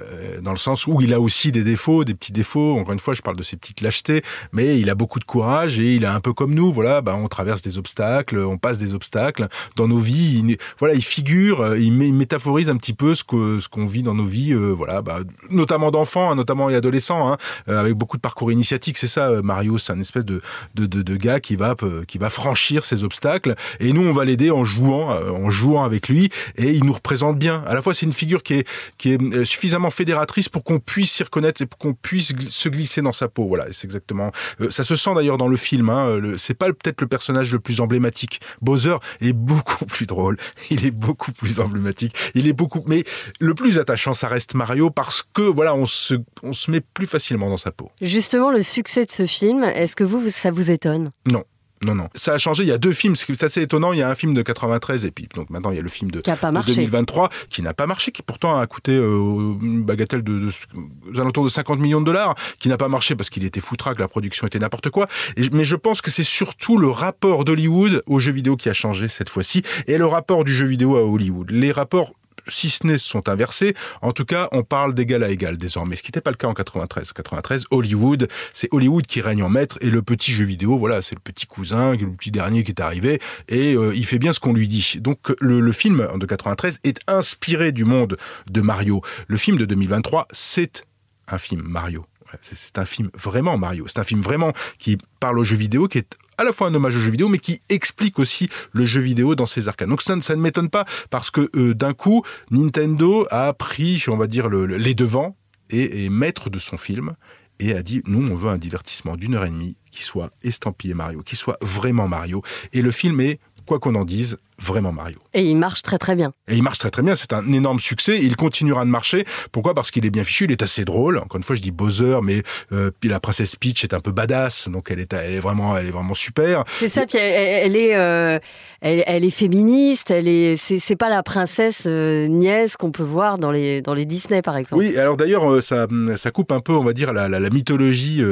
euh, 0.00 0.40
dans 0.40 0.50
le 0.50 0.56
sens 0.56 0.88
où 0.88 1.00
il 1.00 1.14
a 1.14 1.20
aussi 1.20 1.52
des 1.52 1.62
défauts, 1.62 2.02
des 2.02 2.14
petits 2.14 2.32
défauts. 2.32 2.76
Encore 2.76 2.94
une 2.94 2.98
fois, 2.98 3.14
je 3.14 3.22
parle 3.22 3.36
de 3.36 3.44
ses 3.44 3.56
petites 3.56 3.80
lâchetés, 3.80 4.22
mais 4.52 4.80
il 4.80 4.90
a 4.90 4.96
beaucoup 4.96 5.20
de 5.20 5.24
courage 5.24 5.78
et 5.78 5.94
il 5.94 6.02
est 6.02 6.08
un 6.08 6.18
peu 6.18 6.32
comme 6.32 6.52
nous, 6.52 6.72
voilà. 6.72 7.00
Bah, 7.00 7.14
on 7.16 7.28
traverse 7.28 7.62
des 7.62 7.78
obstacles, 7.78 8.38
on 8.38 8.58
passe 8.58 8.78
des 8.78 8.92
obstacles 8.92 9.46
dans 9.76 9.86
nos 9.86 9.98
vies. 9.98 10.42
Il, 10.44 10.56
voilà, 10.80 10.94
il 10.94 11.04
figure, 11.04 11.60
euh, 11.60 11.78
il, 11.78 11.92
métaphorise 11.92 12.70
un 12.70 12.76
petit 12.76 12.94
peu 12.94 13.14
ce 13.14 13.22
que 13.22 13.60
ce 13.60 13.68
qu'on 13.68 13.86
vit 13.86 14.02
dans 14.02 14.14
nos 14.14 14.24
vies, 14.24 14.52
voilà, 14.52 15.00
bah, 15.00 15.20
notamment 15.50 15.92
d'enfants, 15.92 16.32
hein, 16.32 16.34
notamment 16.34 16.70
et 16.70 16.74
adolescents, 16.74 17.32
hein, 17.32 17.36
avec 17.68 17.94
beaucoup 17.94 18.16
de 18.16 18.22
parcours 18.22 18.50
initiatiques. 18.50 18.98
C'est 18.98 19.06
ça, 19.06 19.42
Mario, 19.42 19.78
c'est 19.78 19.92
un 19.92 20.00
espèce 20.00 20.24
de, 20.24 20.40
de, 20.74 20.86
de, 20.86 21.02
de 21.02 21.16
gars 21.16 21.38
qui 21.38 21.54
va 21.54 21.76
qui 22.08 22.18
va 22.18 22.30
franchir 22.30 22.84
ces 22.84 23.04
obstacles. 23.04 23.54
Et 23.78 23.92
nous, 23.92 24.07
on 24.08 24.12
va 24.12 24.24
l'aider 24.24 24.50
en 24.50 24.64
jouant, 24.64 25.10
en 25.10 25.50
jouant 25.50 25.84
avec 25.84 26.08
lui, 26.08 26.30
et 26.56 26.70
il 26.70 26.84
nous 26.84 26.92
représente 26.92 27.38
bien. 27.38 27.62
À 27.66 27.74
la 27.74 27.82
fois, 27.82 27.94
c'est 27.94 28.06
une 28.06 28.12
figure 28.12 28.42
qui 28.42 28.54
est, 28.54 28.68
qui 28.96 29.12
est 29.12 29.44
suffisamment 29.44 29.90
fédératrice 29.90 30.48
pour 30.48 30.64
qu'on 30.64 30.78
puisse 30.78 31.12
s'y 31.12 31.22
reconnaître 31.22 31.62
et 31.62 31.66
pour 31.66 31.78
qu'on 31.78 31.94
puisse 31.94 32.32
se 32.48 32.68
glisser 32.68 33.02
dans 33.02 33.12
sa 33.12 33.28
peau. 33.28 33.46
Voilà, 33.48 33.66
c'est 33.72 33.84
exactement. 33.84 34.30
ça 34.70 34.84
se 34.84 34.96
sent 34.96 35.14
d'ailleurs 35.14 35.38
dans 35.38 35.48
le 35.48 35.56
film. 35.56 35.88
Hein, 35.90 36.20
c'est 36.36 36.54
pas 36.54 36.66
peut-être 36.66 37.00
le 37.00 37.06
personnage 37.06 37.52
le 37.52 37.58
plus 37.58 37.80
emblématique. 37.80 38.40
Bowser 38.62 38.96
est 39.20 39.32
beaucoup 39.32 39.84
plus 39.86 40.06
drôle. 40.06 40.36
Il 40.70 40.86
est 40.86 40.90
beaucoup 40.90 41.32
plus 41.32 41.60
emblématique. 41.60 42.14
Il 42.34 42.46
est 42.46 42.52
beaucoup, 42.52 42.82
mais 42.86 43.04
le 43.40 43.54
plus 43.54 43.78
attachant, 43.78 44.14
ça 44.14 44.28
reste 44.28 44.54
Mario 44.54 44.90
parce 44.90 45.22
que 45.22 45.42
voilà, 45.42 45.74
on 45.74 45.86
se, 45.86 46.14
on 46.42 46.52
se 46.52 46.70
met 46.70 46.80
plus 46.80 47.06
facilement 47.06 47.48
dans 47.48 47.56
sa 47.56 47.72
peau. 47.72 47.90
Justement, 48.00 48.50
le 48.50 48.62
succès 48.62 49.04
de 49.04 49.10
ce 49.10 49.26
film, 49.26 49.64
est-ce 49.64 49.96
que 49.96 50.04
vous, 50.04 50.30
ça 50.30 50.50
vous 50.50 50.70
étonne? 50.70 51.10
Non. 51.26 51.44
Non, 51.84 51.94
non. 51.94 52.08
Ça 52.14 52.34
a 52.34 52.38
changé. 52.38 52.64
Il 52.64 52.68
y 52.68 52.72
a 52.72 52.78
deux 52.78 52.92
films. 52.92 53.14
C'est 53.16 53.42
assez 53.42 53.62
étonnant. 53.62 53.92
Il 53.92 53.98
y 53.98 54.02
a 54.02 54.08
un 54.08 54.14
film 54.14 54.34
de 54.34 54.42
93 54.42 55.04
et 55.04 55.10
puis 55.10 55.28
donc 55.34 55.50
maintenant 55.50 55.70
il 55.70 55.76
y 55.76 55.78
a 55.78 55.82
le 55.82 55.88
film 55.88 56.10
de, 56.10 56.20
qui 56.20 56.30
a 56.30 56.36
pas 56.36 56.50
2023 56.50 57.30
qui 57.48 57.62
n'a 57.62 57.74
pas 57.74 57.86
marché, 57.86 58.12
qui 58.12 58.22
pourtant 58.22 58.58
a 58.58 58.66
coûté 58.66 58.92
euh, 58.92 59.54
une 59.60 59.84
bagatelle 59.84 60.22
de, 60.22 60.38
de, 60.38 61.20
alentours 61.20 61.44
de 61.44 61.48
50 61.48 61.78
millions 61.78 62.00
de 62.00 62.06
dollars, 62.06 62.34
qui 62.58 62.68
n'a 62.68 62.76
pas 62.76 62.88
marché 62.88 63.14
parce 63.14 63.30
qu'il 63.30 63.44
était 63.44 63.60
foutraque, 63.60 63.98
la 63.98 64.08
production 64.08 64.46
était 64.46 64.58
n'importe 64.58 64.90
quoi. 64.90 65.06
mais 65.52 65.64
je 65.64 65.76
pense 65.76 66.00
que 66.02 66.10
c'est 66.10 66.24
surtout 66.24 66.78
le 66.78 66.88
rapport 66.88 67.44
d'Hollywood 67.44 68.02
au 68.06 68.18
jeu 68.18 68.32
vidéo 68.32 68.56
qui 68.56 68.68
a 68.68 68.74
changé 68.74 69.08
cette 69.08 69.28
fois-ci 69.28 69.62
et 69.86 69.98
le 69.98 70.06
rapport 70.06 70.44
du 70.44 70.54
jeu 70.54 70.66
vidéo 70.66 70.96
à 70.96 71.04
Hollywood. 71.04 71.50
Les 71.50 71.72
rapports 71.72 72.14
si 72.48 72.70
ce 72.70 72.86
n'est 72.86 72.98
sont 72.98 73.28
inversés. 73.28 73.74
En 74.02 74.12
tout 74.12 74.24
cas, 74.24 74.48
on 74.52 74.62
parle 74.62 74.94
d'égal 74.94 75.22
à 75.22 75.30
égal 75.30 75.56
désormais, 75.56 75.96
ce 75.96 76.02
qui 76.02 76.08
n'était 76.08 76.20
pas 76.20 76.30
le 76.30 76.36
cas 76.36 76.48
en 76.48 76.54
93. 76.54 77.10
En 77.10 77.14
93, 77.14 77.66
Hollywood, 77.70 78.28
c'est 78.52 78.68
Hollywood 78.72 79.06
qui 79.06 79.20
règne 79.20 79.42
en 79.42 79.48
maître 79.48 79.78
et 79.80 79.90
le 79.90 80.02
petit 80.02 80.32
jeu 80.32 80.44
vidéo, 80.44 80.78
voilà, 80.78 81.02
c'est 81.02 81.14
le 81.14 81.20
petit 81.20 81.46
cousin, 81.46 81.96
le 81.96 82.10
petit 82.12 82.30
dernier 82.30 82.64
qui 82.64 82.72
est 82.72 82.80
arrivé 82.80 83.20
et 83.48 83.74
euh, 83.74 83.94
il 83.94 84.06
fait 84.06 84.18
bien 84.18 84.32
ce 84.32 84.40
qu'on 84.40 84.52
lui 84.52 84.68
dit. 84.68 84.96
Donc 85.00 85.34
le, 85.40 85.60
le, 85.60 85.72
film 85.72 86.08
de 86.16 86.26
93 86.26 86.80
est 86.84 86.98
inspiré 87.06 87.72
du 87.72 87.84
monde 87.84 88.16
de 88.50 88.60
Mario. 88.60 89.02
Le 89.26 89.36
film 89.36 89.58
de 89.58 89.64
2023, 89.64 90.28
c'est 90.32 90.82
un 91.28 91.38
film 91.38 91.62
Mario. 91.62 92.04
C'est 92.40 92.78
un 92.78 92.84
film 92.84 93.10
vraiment 93.14 93.56
Mario. 93.56 93.86
C'est 93.88 93.98
un 93.98 94.04
film 94.04 94.20
vraiment 94.20 94.52
qui 94.78 94.98
parle 95.20 95.38
au 95.38 95.44
jeu 95.44 95.56
vidéo, 95.56 95.88
qui 95.88 95.98
est 95.98 96.16
à 96.38 96.44
la 96.44 96.52
fois 96.52 96.68
un 96.68 96.74
hommage 96.74 96.96
au 96.96 97.00
jeu 97.00 97.10
vidéo, 97.10 97.28
mais 97.28 97.38
qui 97.38 97.60
explique 97.68 98.18
aussi 98.18 98.48
le 98.72 98.84
jeu 98.84 99.00
vidéo 99.00 99.34
dans 99.34 99.46
ses 99.46 99.68
arcanes. 99.68 99.90
Donc 99.90 100.02
ça, 100.02 100.14
ne 100.14 100.40
m'étonne 100.40 100.70
pas, 100.70 100.86
parce 101.10 101.30
que 101.30 101.50
euh, 101.56 101.74
d'un 101.74 101.92
coup, 101.92 102.22
Nintendo 102.50 103.26
a 103.30 103.52
pris, 103.52 104.04
on 104.08 104.16
va 104.16 104.26
dire, 104.26 104.48
les 104.48 104.94
devants 104.94 105.36
et 105.70 106.06
est 106.06 106.08
maître 106.08 106.48
de 106.48 106.58
son 106.58 106.78
film 106.78 107.12
et 107.60 107.74
a 107.74 107.82
dit, 107.82 108.02
nous, 108.06 108.28
on 108.30 108.36
veut 108.36 108.50
un 108.50 108.58
divertissement 108.58 109.16
d'une 109.16 109.34
heure 109.34 109.44
et 109.44 109.50
demie 109.50 109.76
qui 109.90 110.04
soit 110.04 110.30
estampillé 110.42 110.94
Mario, 110.94 111.22
qui 111.22 111.36
soit 111.36 111.58
vraiment 111.60 112.06
Mario. 112.06 112.42
Et 112.72 112.82
le 112.82 112.90
film 112.90 113.20
est, 113.20 113.40
quoi 113.66 113.80
qu'on 113.80 113.96
en 113.96 114.04
dise, 114.04 114.38
vraiment 114.60 114.92
Mario. 114.92 115.18
Et 115.34 115.42
il 115.42 115.56
marche 115.56 115.82
très 115.82 115.98
très 115.98 116.16
bien. 116.16 116.32
Et 116.48 116.56
il 116.56 116.62
marche 116.62 116.78
très 116.78 116.90
très 116.90 117.02
bien, 117.02 117.14
c'est 117.14 117.32
un 117.32 117.52
énorme 117.52 117.80
succès, 117.80 118.18
il 118.20 118.36
continuera 118.36 118.84
de 118.84 118.90
marcher. 118.90 119.24
Pourquoi? 119.52 119.74
Parce 119.74 119.90
qu'il 119.90 120.04
est 120.04 120.10
bien 120.10 120.24
fichu, 120.24 120.44
il 120.44 120.52
est 120.52 120.62
assez 120.62 120.84
drôle. 120.84 121.18
Encore 121.18 121.36
une 121.36 121.44
fois, 121.44 121.56
je 121.56 121.60
dis 121.60 121.70
Bowser, 121.70 122.18
mais 122.22 122.42
euh, 122.72 122.90
la 123.04 123.20
princesse 123.20 123.56
Peach 123.56 123.84
est 123.84 123.94
un 123.94 124.00
peu 124.00 124.10
badass, 124.10 124.68
donc 124.68 124.90
elle 124.90 125.00
est, 125.00 125.12
elle 125.12 125.34
est 125.34 125.40
vraiment, 125.40 125.76
elle 125.76 125.86
est 125.86 125.90
vraiment 125.90 126.14
super. 126.14 126.64
C'est 126.78 126.88
ça, 126.88 127.06
puis 127.06 127.18
elle, 127.18 127.76
est, 127.76 127.94
euh, 127.94 128.38
elle, 128.80 129.24
est 129.24 129.30
féministe, 129.30 130.10
elle 130.10 130.28
est, 130.28 130.56
c'est 130.56 130.96
pas 130.96 131.08
la 131.08 131.22
princesse 131.22 131.84
euh, 131.86 132.26
nièce 132.26 132.76
qu'on 132.76 132.90
peut 132.90 133.02
voir 133.02 133.38
dans 133.38 133.50
les, 133.50 133.80
dans 133.80 133.94
les 133.94 134.04
Disney 134.04 134.42
par 134.42 134.56
exemple. 134.56 134.82
Oui, 134.82 134.96
alors 134.96 135.16
d'ailleurs, 135.16 135.62
ça, 135.62 135.86
ça 136.16 136.30
coupe 136.30 136.52
un 136.52 136.60
peu, 136.60 136.72
on 136.72 136.84
va 136.84 136.92
dire, 136.92 137.12
la, 137.12 137.28
la, 137.28 137.50
mythologie 137.50 138.22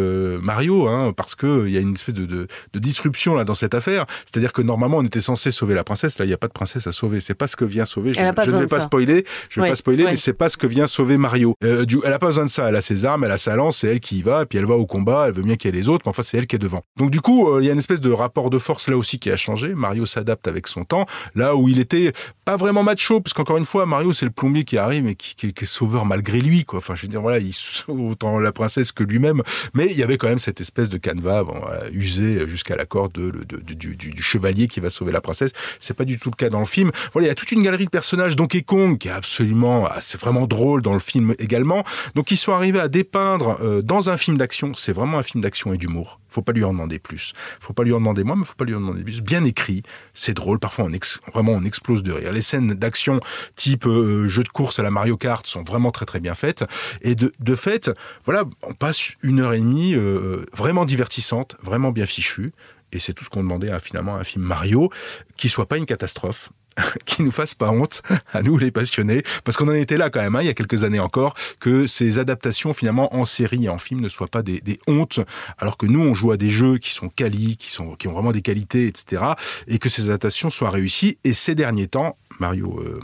Mario, 0.42 0.86
hein, 0.88 1.12
parce 1.16 1.34
que 1.34 1.66
il 1.66 1.72
y 1.72 1.78
a 1.78 1.80
une 1.80 1.94
espèce 1.94 2.14
de, 2.14 2.26
de, 2.26 2.46
de 2.72 2.78
disruption 2.78 3.34
là 3.34 3.44
dans 3.44 3.54
cette 3.54 3.74
affaire. 3.74 4.06
C'est-à-dire 4.24 4.52
que 4.52 4.62
normalement, 4.62 4.98
on 4.98 5.04
était 5.04 5.20
censé 5.20 5.50
sauver 5.50 5.74
la 5.74 5.84
princesse, 5.84 6.15
là, 6.18 6.24
il 6.24 6.28
n'y 6.28 6.34
a 6.34 6.38
pas 6.38 6.48
de 6.48 6.52
princesse 6.52 6.86
à 6.86 6.92
sauver. 6.92 7.20
C'est 7.20 7.34
pas 7.34 7.46
ce 7.46 7.56
que 7.56 7.64
vient 7.64 7.86
sauver. 7.86 8.12
Je, 8.12 8.20
ne 8.20 8.58
vais 8.58 8.66
pas 8.66 8.80
spoiler. 8.80 9.24
Je 9.48 9.60
vais 9.60 9.68
pas 9.68 9.76
spoiler, 9.76 10.04
mais 10.04 10.16
c'est 10.16 10.32
pas 10.32 10.48
ce 10.48 10.56
que 10.56 10.66
vient 10.66 10.86
sauver 10.86 11.16
Mario. 11.18 11.54
Euh, 11.64 11.84
du, 11.84 11.98
elle 12.04 12.12
a 12.12 12.18
pas 12.18 12.26
besoin 12.26 12.44
de 12.44 12.50
ça. 12.50 12.68
Elle 12.68 12.76
a 12.76 12.82
ses 12.82 13.04
armes, 13.04 13.24
elle 13.24 13.30
a 13.30 13.38
sa 13.38 13.56
lance, 13.56 13.78
c'est 13.78 13.88
elle 13.88 14.00
qui 14.00 14.18
y 14.18 14.22
va, 14.22 14.46
puis 14.46 14.58
elle 14.58 14.66
va 14.66 14.74
au 14.74 14.86
combat. 14.86 15.24
Elle 15.28 15.34
veut 15.34 15.42
bien 15.42 15.56
qu'il 15.56 15.74
y 15.74 15.76
ait 15.76 15.80
les 15.80 15.88
autres, 15.88 16.02
mais 16.06 16.10
enfin 16.10 16.22
c'est 16.22 16.38
elle 16.38 16.46
qui 16.46 16.56
est 16.56 16.60
devant. 16.60 16.82
Donc 16.96 17.10
du 17.10 17.20
coup, 17.20 17.48
euh, 17.48 17.62
il 17.62 17.66
y 17.66 17.70
a 17.70 17.72
une 17.72 17.78
espèce 17.78 18.00
de 18.00 18.10
rapport 18.10 18.50
de 18.50 18.58
force 18.58 18.88
là 18.88 18.96
aussi 18.96 19.18
qui 19.18 19.30
a 19.30 19.36
changé. 19.36 19.74
Mario 19.74 20.06
s'adapte 20.06 20.48
avec 20.48 20.66
son 20.66 20.84
temps. 20.84 21.06
Là 21.34 21.56
où 21.56 21.68
il 21.68 21.78
était 21.78 22.12
pas 22.44 22.56
vraiment 22.56 22.82
macho, 22.82 23.20
parce 23.20 23.34
qu'encore 23.34 23.56
une 23.56 23.66
fois, 23.66 23.86
Mario 23.86 24.12
c'est 24.12 24.26
le 24.26 24.30
plombier 24.30 24.64
qui 24.64 24.78
arrive 24.78 25.06
et 25.06 25.14
qui, 25.14 25.34
qui, 25.34 25.46
est 25.48 25.64
sauveur 25.64 26.06
malgré 26.06 26.40
lui, 26.40 26.64
quoi. 26.64 26.78
Enfin, 26.78 26.94
je 26.94 27.02
veux 27.02 27.08
dire, 27.08 27.20
voilà, 27.20 27.38
il 27.38 27.52
sauve 27.52 28.00
autant 28.00 28.38
la 28.38 28.52
princesse 28.52 28.92
que 28.92 29.02
lui-même, 29.02 29.42
mais 29.74 29.86
il 29.90 29.96
y 29.96 30.02
avait 30.02 30.16
quand 30.16 30.28
même 30.28 30.38
cette 30.38 30.60
espèce 30.60 30.88
de 30.88 30.98
canevas 30.98 31.44
bon, 31.44 31.60
usé 31.92 32.46
jusqu'à 32.48 32.76
la 32.76 32.86
corde 32.86 33.12
de, 33.12 33.44
du, 33.62 33.96
du, 33.96 34.22
chevalier 34.22 34.68
qui 34.68 34.80
va 34.80 34.90
sauver 34.90 35.12
la 35.12 35.20
princesse. 35.20 35.52
C'est 35.80 35.94
pas 35.94 36.04
du 36.06 36.18
tout 36.18 36.30
le 36.30 36.36
cas 36.36 36.48
dans 36.48 36.60
le 36.60 36.66
film. 36.66 36.90
Voilà, 37.12 37.26
il 37.26 37.28
y 37.28 37.32
a 37.32 37.34
toute 37.34 37.52
une 37.52 37.62
galerie 37.62 37.84
de 37.84 37.90
personnages. 37.90 38.36
Donkey 38.36 38.62
Kong, 38.62 38.98
qui 38.98 39.08
est 39.08 39.12
absolument, 39.12 39.86
ah, 39.86 39.98
c'est 40.00 40.20
vraiment 40.20 40.46
drôle 40.46 40.82
dans 40.82 40.94
le 40.94 41.00
film 41.00 41.34
également. 41.38 41.84
Donc, 42.14 42.30
ils 42.30 42.36
sont 42.36 42.52
arrivés 42.52 42.80
à 42.80 42.88
dépeindre 42.88 43.58
euh, 43.60 43.82
dans 43.82 44.10
un 44.10 44.16
film 44.16 44.38
d'action. 44.38 44.72
C'est 44.74 44.92
vraiment 44.92 45.18
un 45.18 45.22
film 45.22 45.42
d'action 45.42 45.72
et 45.72 45.78
d'humour. 45.78 46.20
Faut 46.28 46.42
pas 46.42 46.52
lui 46.52 46.64
en 46.64 46.72
demander 46.72 46.98
plus. 46.98 47.32
Faut 47.60 47.72
pas 47.72 47.82
lui 47.82 47.94
en 47.94 47.98
demander 47.98 48.22
moins, 48.22 48.36
mais 48.36 48.44
faut 48.44 48.54
pas 48.54 48.66
lui 48.66 48.74
en 48.74 48.80
demander 48.80 49.02
plus. 49.02 49.22
Bien 49.22 49.42
écrit, 49.44 49.82
c'est 50.12 50.34
drôle. 50.34 50.58
Parfois, 50.58 50.84
on 50.84 51.30
vraiment, 51.32 51.52
on 51.52 51.64
explose 51.64 52.02
de 52.02 52.12
rire. 52.12 52.32
Les 52.32 52.42
scènes 52.42 52.74
d'action 52.74 53.20
type 53.54 53.86
euh, 53.86 54.28
jeu 54.28 54.42
de 54.42 54.48
course 54.48 54.78
à 54.78 54.82
la 54.82 54.90
Mario 54.90 55.16
Kart 55.16 55.46
sont 55.46 55.62
vraiment 55.62 55.92
très 55.92 56.04
très 56.04 56.20
bien 56.20 56.34
faites. 56.34 56.64
Et 57.00 57.14
de, 57.14 57.54
fait, 57.54 57.90
voilà, 58.26 58.44
on 58.62 58.74
passe 58.74 59.12
une 59.22 59.40
heure 59.40 59.54
et 59.54 59.60
demie 59.60 59.94
euh, 59.94 60.44
vraiment 60.52 60.84
divertissante, 60.84 61.56
vraiment 61.62 61.90
bien 61.90 62.06
fichue. 62.06 62.52
Et 62.96 62.98
c'est 62.98 63.12
tout 63.12 63.24
ce 63.24 63.30
qu'on 63.30 63.42
demandait 63.42 63.70
à 63.70 63.78
finalement 63.78 64.16
un 64.16 64.24
film 64.24 64.42
Mario, 64.42 64.90
qui 65.36 65.50
soit 65.50 65.68
pas 65.68 65.76
une 65.76 65.84
catastrophe, 65.84 66.50
qui 67.04 67.22
nous 67.22 67.30
fasse 67.30 67.54
pas 67.54 67.70
honte 67.70 68.02
à 68.32 68.42
nous 68.42 68.58
les 68.58 68.70
passionnés, 68.70 69.22
parce 69.44 69.56
qu'on 69.56 69.68
en 69.68 69.72
était 69.72 69.96
là 69.96 70.10
quand 70.10 70.20
même, 70.20 70.36
hein, 70.36 70.42
il 70.42 70.46
y 70.46 70.50
a 70.50 70.54
quelques 70.54 70.84
années 70.84 71.00
encore, 71.00 71.34
que 71.60 71.86
ces 71.86 72.18
adaptations 72.18 72.72
finalement 72.72 73.14
en 73.14 73.24
série 73.24 73.64
et 73.64 73.68
en 73.68 73.78
film 73.78 74.00
ne 74.00 74.08
soient 74.08 74.28
pas 74.28 74.42
des, 74.42 74.60
des, 74.60 74.78
hontes, 74.86 75.20
alors 75.58 75.76
que 75.76 75.86
nous 75.86 76.00
on 76.00 76.14
joue 76.14 76.32
à 76.32 76.36
des 76.36 76.50
jeux 76.50 76.78
qui 76.78 76.92
sont 76.92 77.08
quali, 77.08 77.56
qui 77.56 77.70
sont 77.70 77.94
qui 77.94 78.08
ont 78.08 78.12
vraiment 78.12 78.32
des 78.32 78.42
qualités, 78.42 78.86
etc., 78.86 79.22
et 79.68 79.78
que 79.78 79.88
ces 79.88 80.04
adaptations 80.04 80.50
soient 80.50 80.70
réussies. 80.70 81.18
Et 81.24 81.32
ces 81.32 81.54
derniers 81.54 81.86
temps, 81.86 82.16
Mario, 82.40 82.80
euh, 82.80 82.98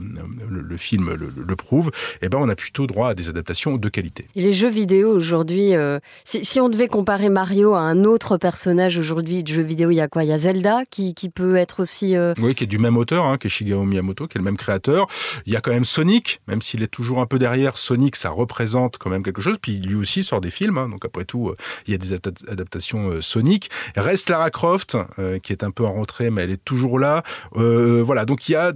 le, 0.49 0.77
film 0.77 1.15
le, 1.15 1.57
prouve, 1.57 1.91
eh 2.21 2.29
ben 2.29 2.39
on 2.41 2.49
a 2.49 2.55
plutôt 2.55 2.87
droit 2.87 3.11
à 3.11 3.15
des 3.15 3.29
adaptations 3.29 3.77
de 3.77 3.89
qualité. 3.89 4.27
Et 4.37 4.43
les 4.43 4.53
jeux 4.53 4.69
vidéo 4.69 5.11
aujourd'hui, 5.11 5.75
euh, 5.75 5.99
si, 6.25 6.45
si, 6.45 6.61
on 6.61 6.69
devait 6.69 6.89
comparer 6.89 7.29
Mario 7.29 7.75
à 7.75 7.81
un 7.81 8.05
autre 8.05 8.37
personnage 8.37 8.99
aujourd'hui 8.99 9.43
de 9.43 9.49
jeux 9.49 9.63
vidéo, 9.63 9.91
il 9.91 9.97
y 9.97 10.01
a 10.01 10.09
quoi? 10.09 10.25
Il 10.25 10.29
y 10.29 10.33
a 10.33 10.39
Zelda 10.39 10.83
qui, 10.91 11.15
qui 11.15 11.29
peut 11.29 11.57
être 11.57 11.81
aussi. 11.81 12.17
Euh, 12.17 12.35
oui, 12.39 12.55
qui 12.55 12.65
est 12.65 12.67
du 12.69 12.79
même 12.79 12.97
auteur, 12.97 13.25
hein, 13.25 13.39
qui 13.39 13.47
est 13.47 13.51
Qui 13.65 14.37
est 14.37 14.41
le 14.41 14.45
même 14.45 14.57
créateur. 14.57 15.07
Il 15.47 15.53
y 15.53 15.57
a 15.57 15.61
quand 15.61 15.73
même 15.73 15.85
Sonic, 15.85 16.41
même 16.49 16.63
s'il 16.63 16.83
est 16.83 16.89
toujours 16.89 17.21
un 17.21 17.27
peu 17.27 17.39
derrière. 17.39 17.77
Sonic, 17.77 18.17
ça 18.17 18.31
représente 18.31 18.99
quand 18.99 19.11
même 19.11 19.23
quelque 19.23 19.41
chose. 19.41 19.57
Puis 19.61 19.79
lui 19.79 19.95
aussi 19.95 20.25
sort 20.25 20.41
des 20.41 20.51
films, 20.51 20.79
hein, 20.79 20.89
donc 20.89 21.05
après 21.05 21.25
tout, 21.25 21.53
il 21.87 21.93
y 21.93 21.95
a 21.95 21.99
des 21.99 22.13
adaptations 22.13 23.21
Sonic. 23.21 23.71
Reste 23.97 24.29
Lara 24.31 24.51
Croft, 24.51 24.97
qui 25.43 25.53
est 25.53 25.65
un 25.65 25.71
peu 25.71 25.85
en 25.85 25.95
retrait, 25.95 26.31
mais 26.31 26.43
elle 26.43 26.51
est 26.51 26.65
toujours 26.65 26.99
là. 26.99 27.23
voilà, 27.55 28.25
donc 28.25 28.49
il 28.49 28.53
y 28.53 28.57
a 28.57 28.73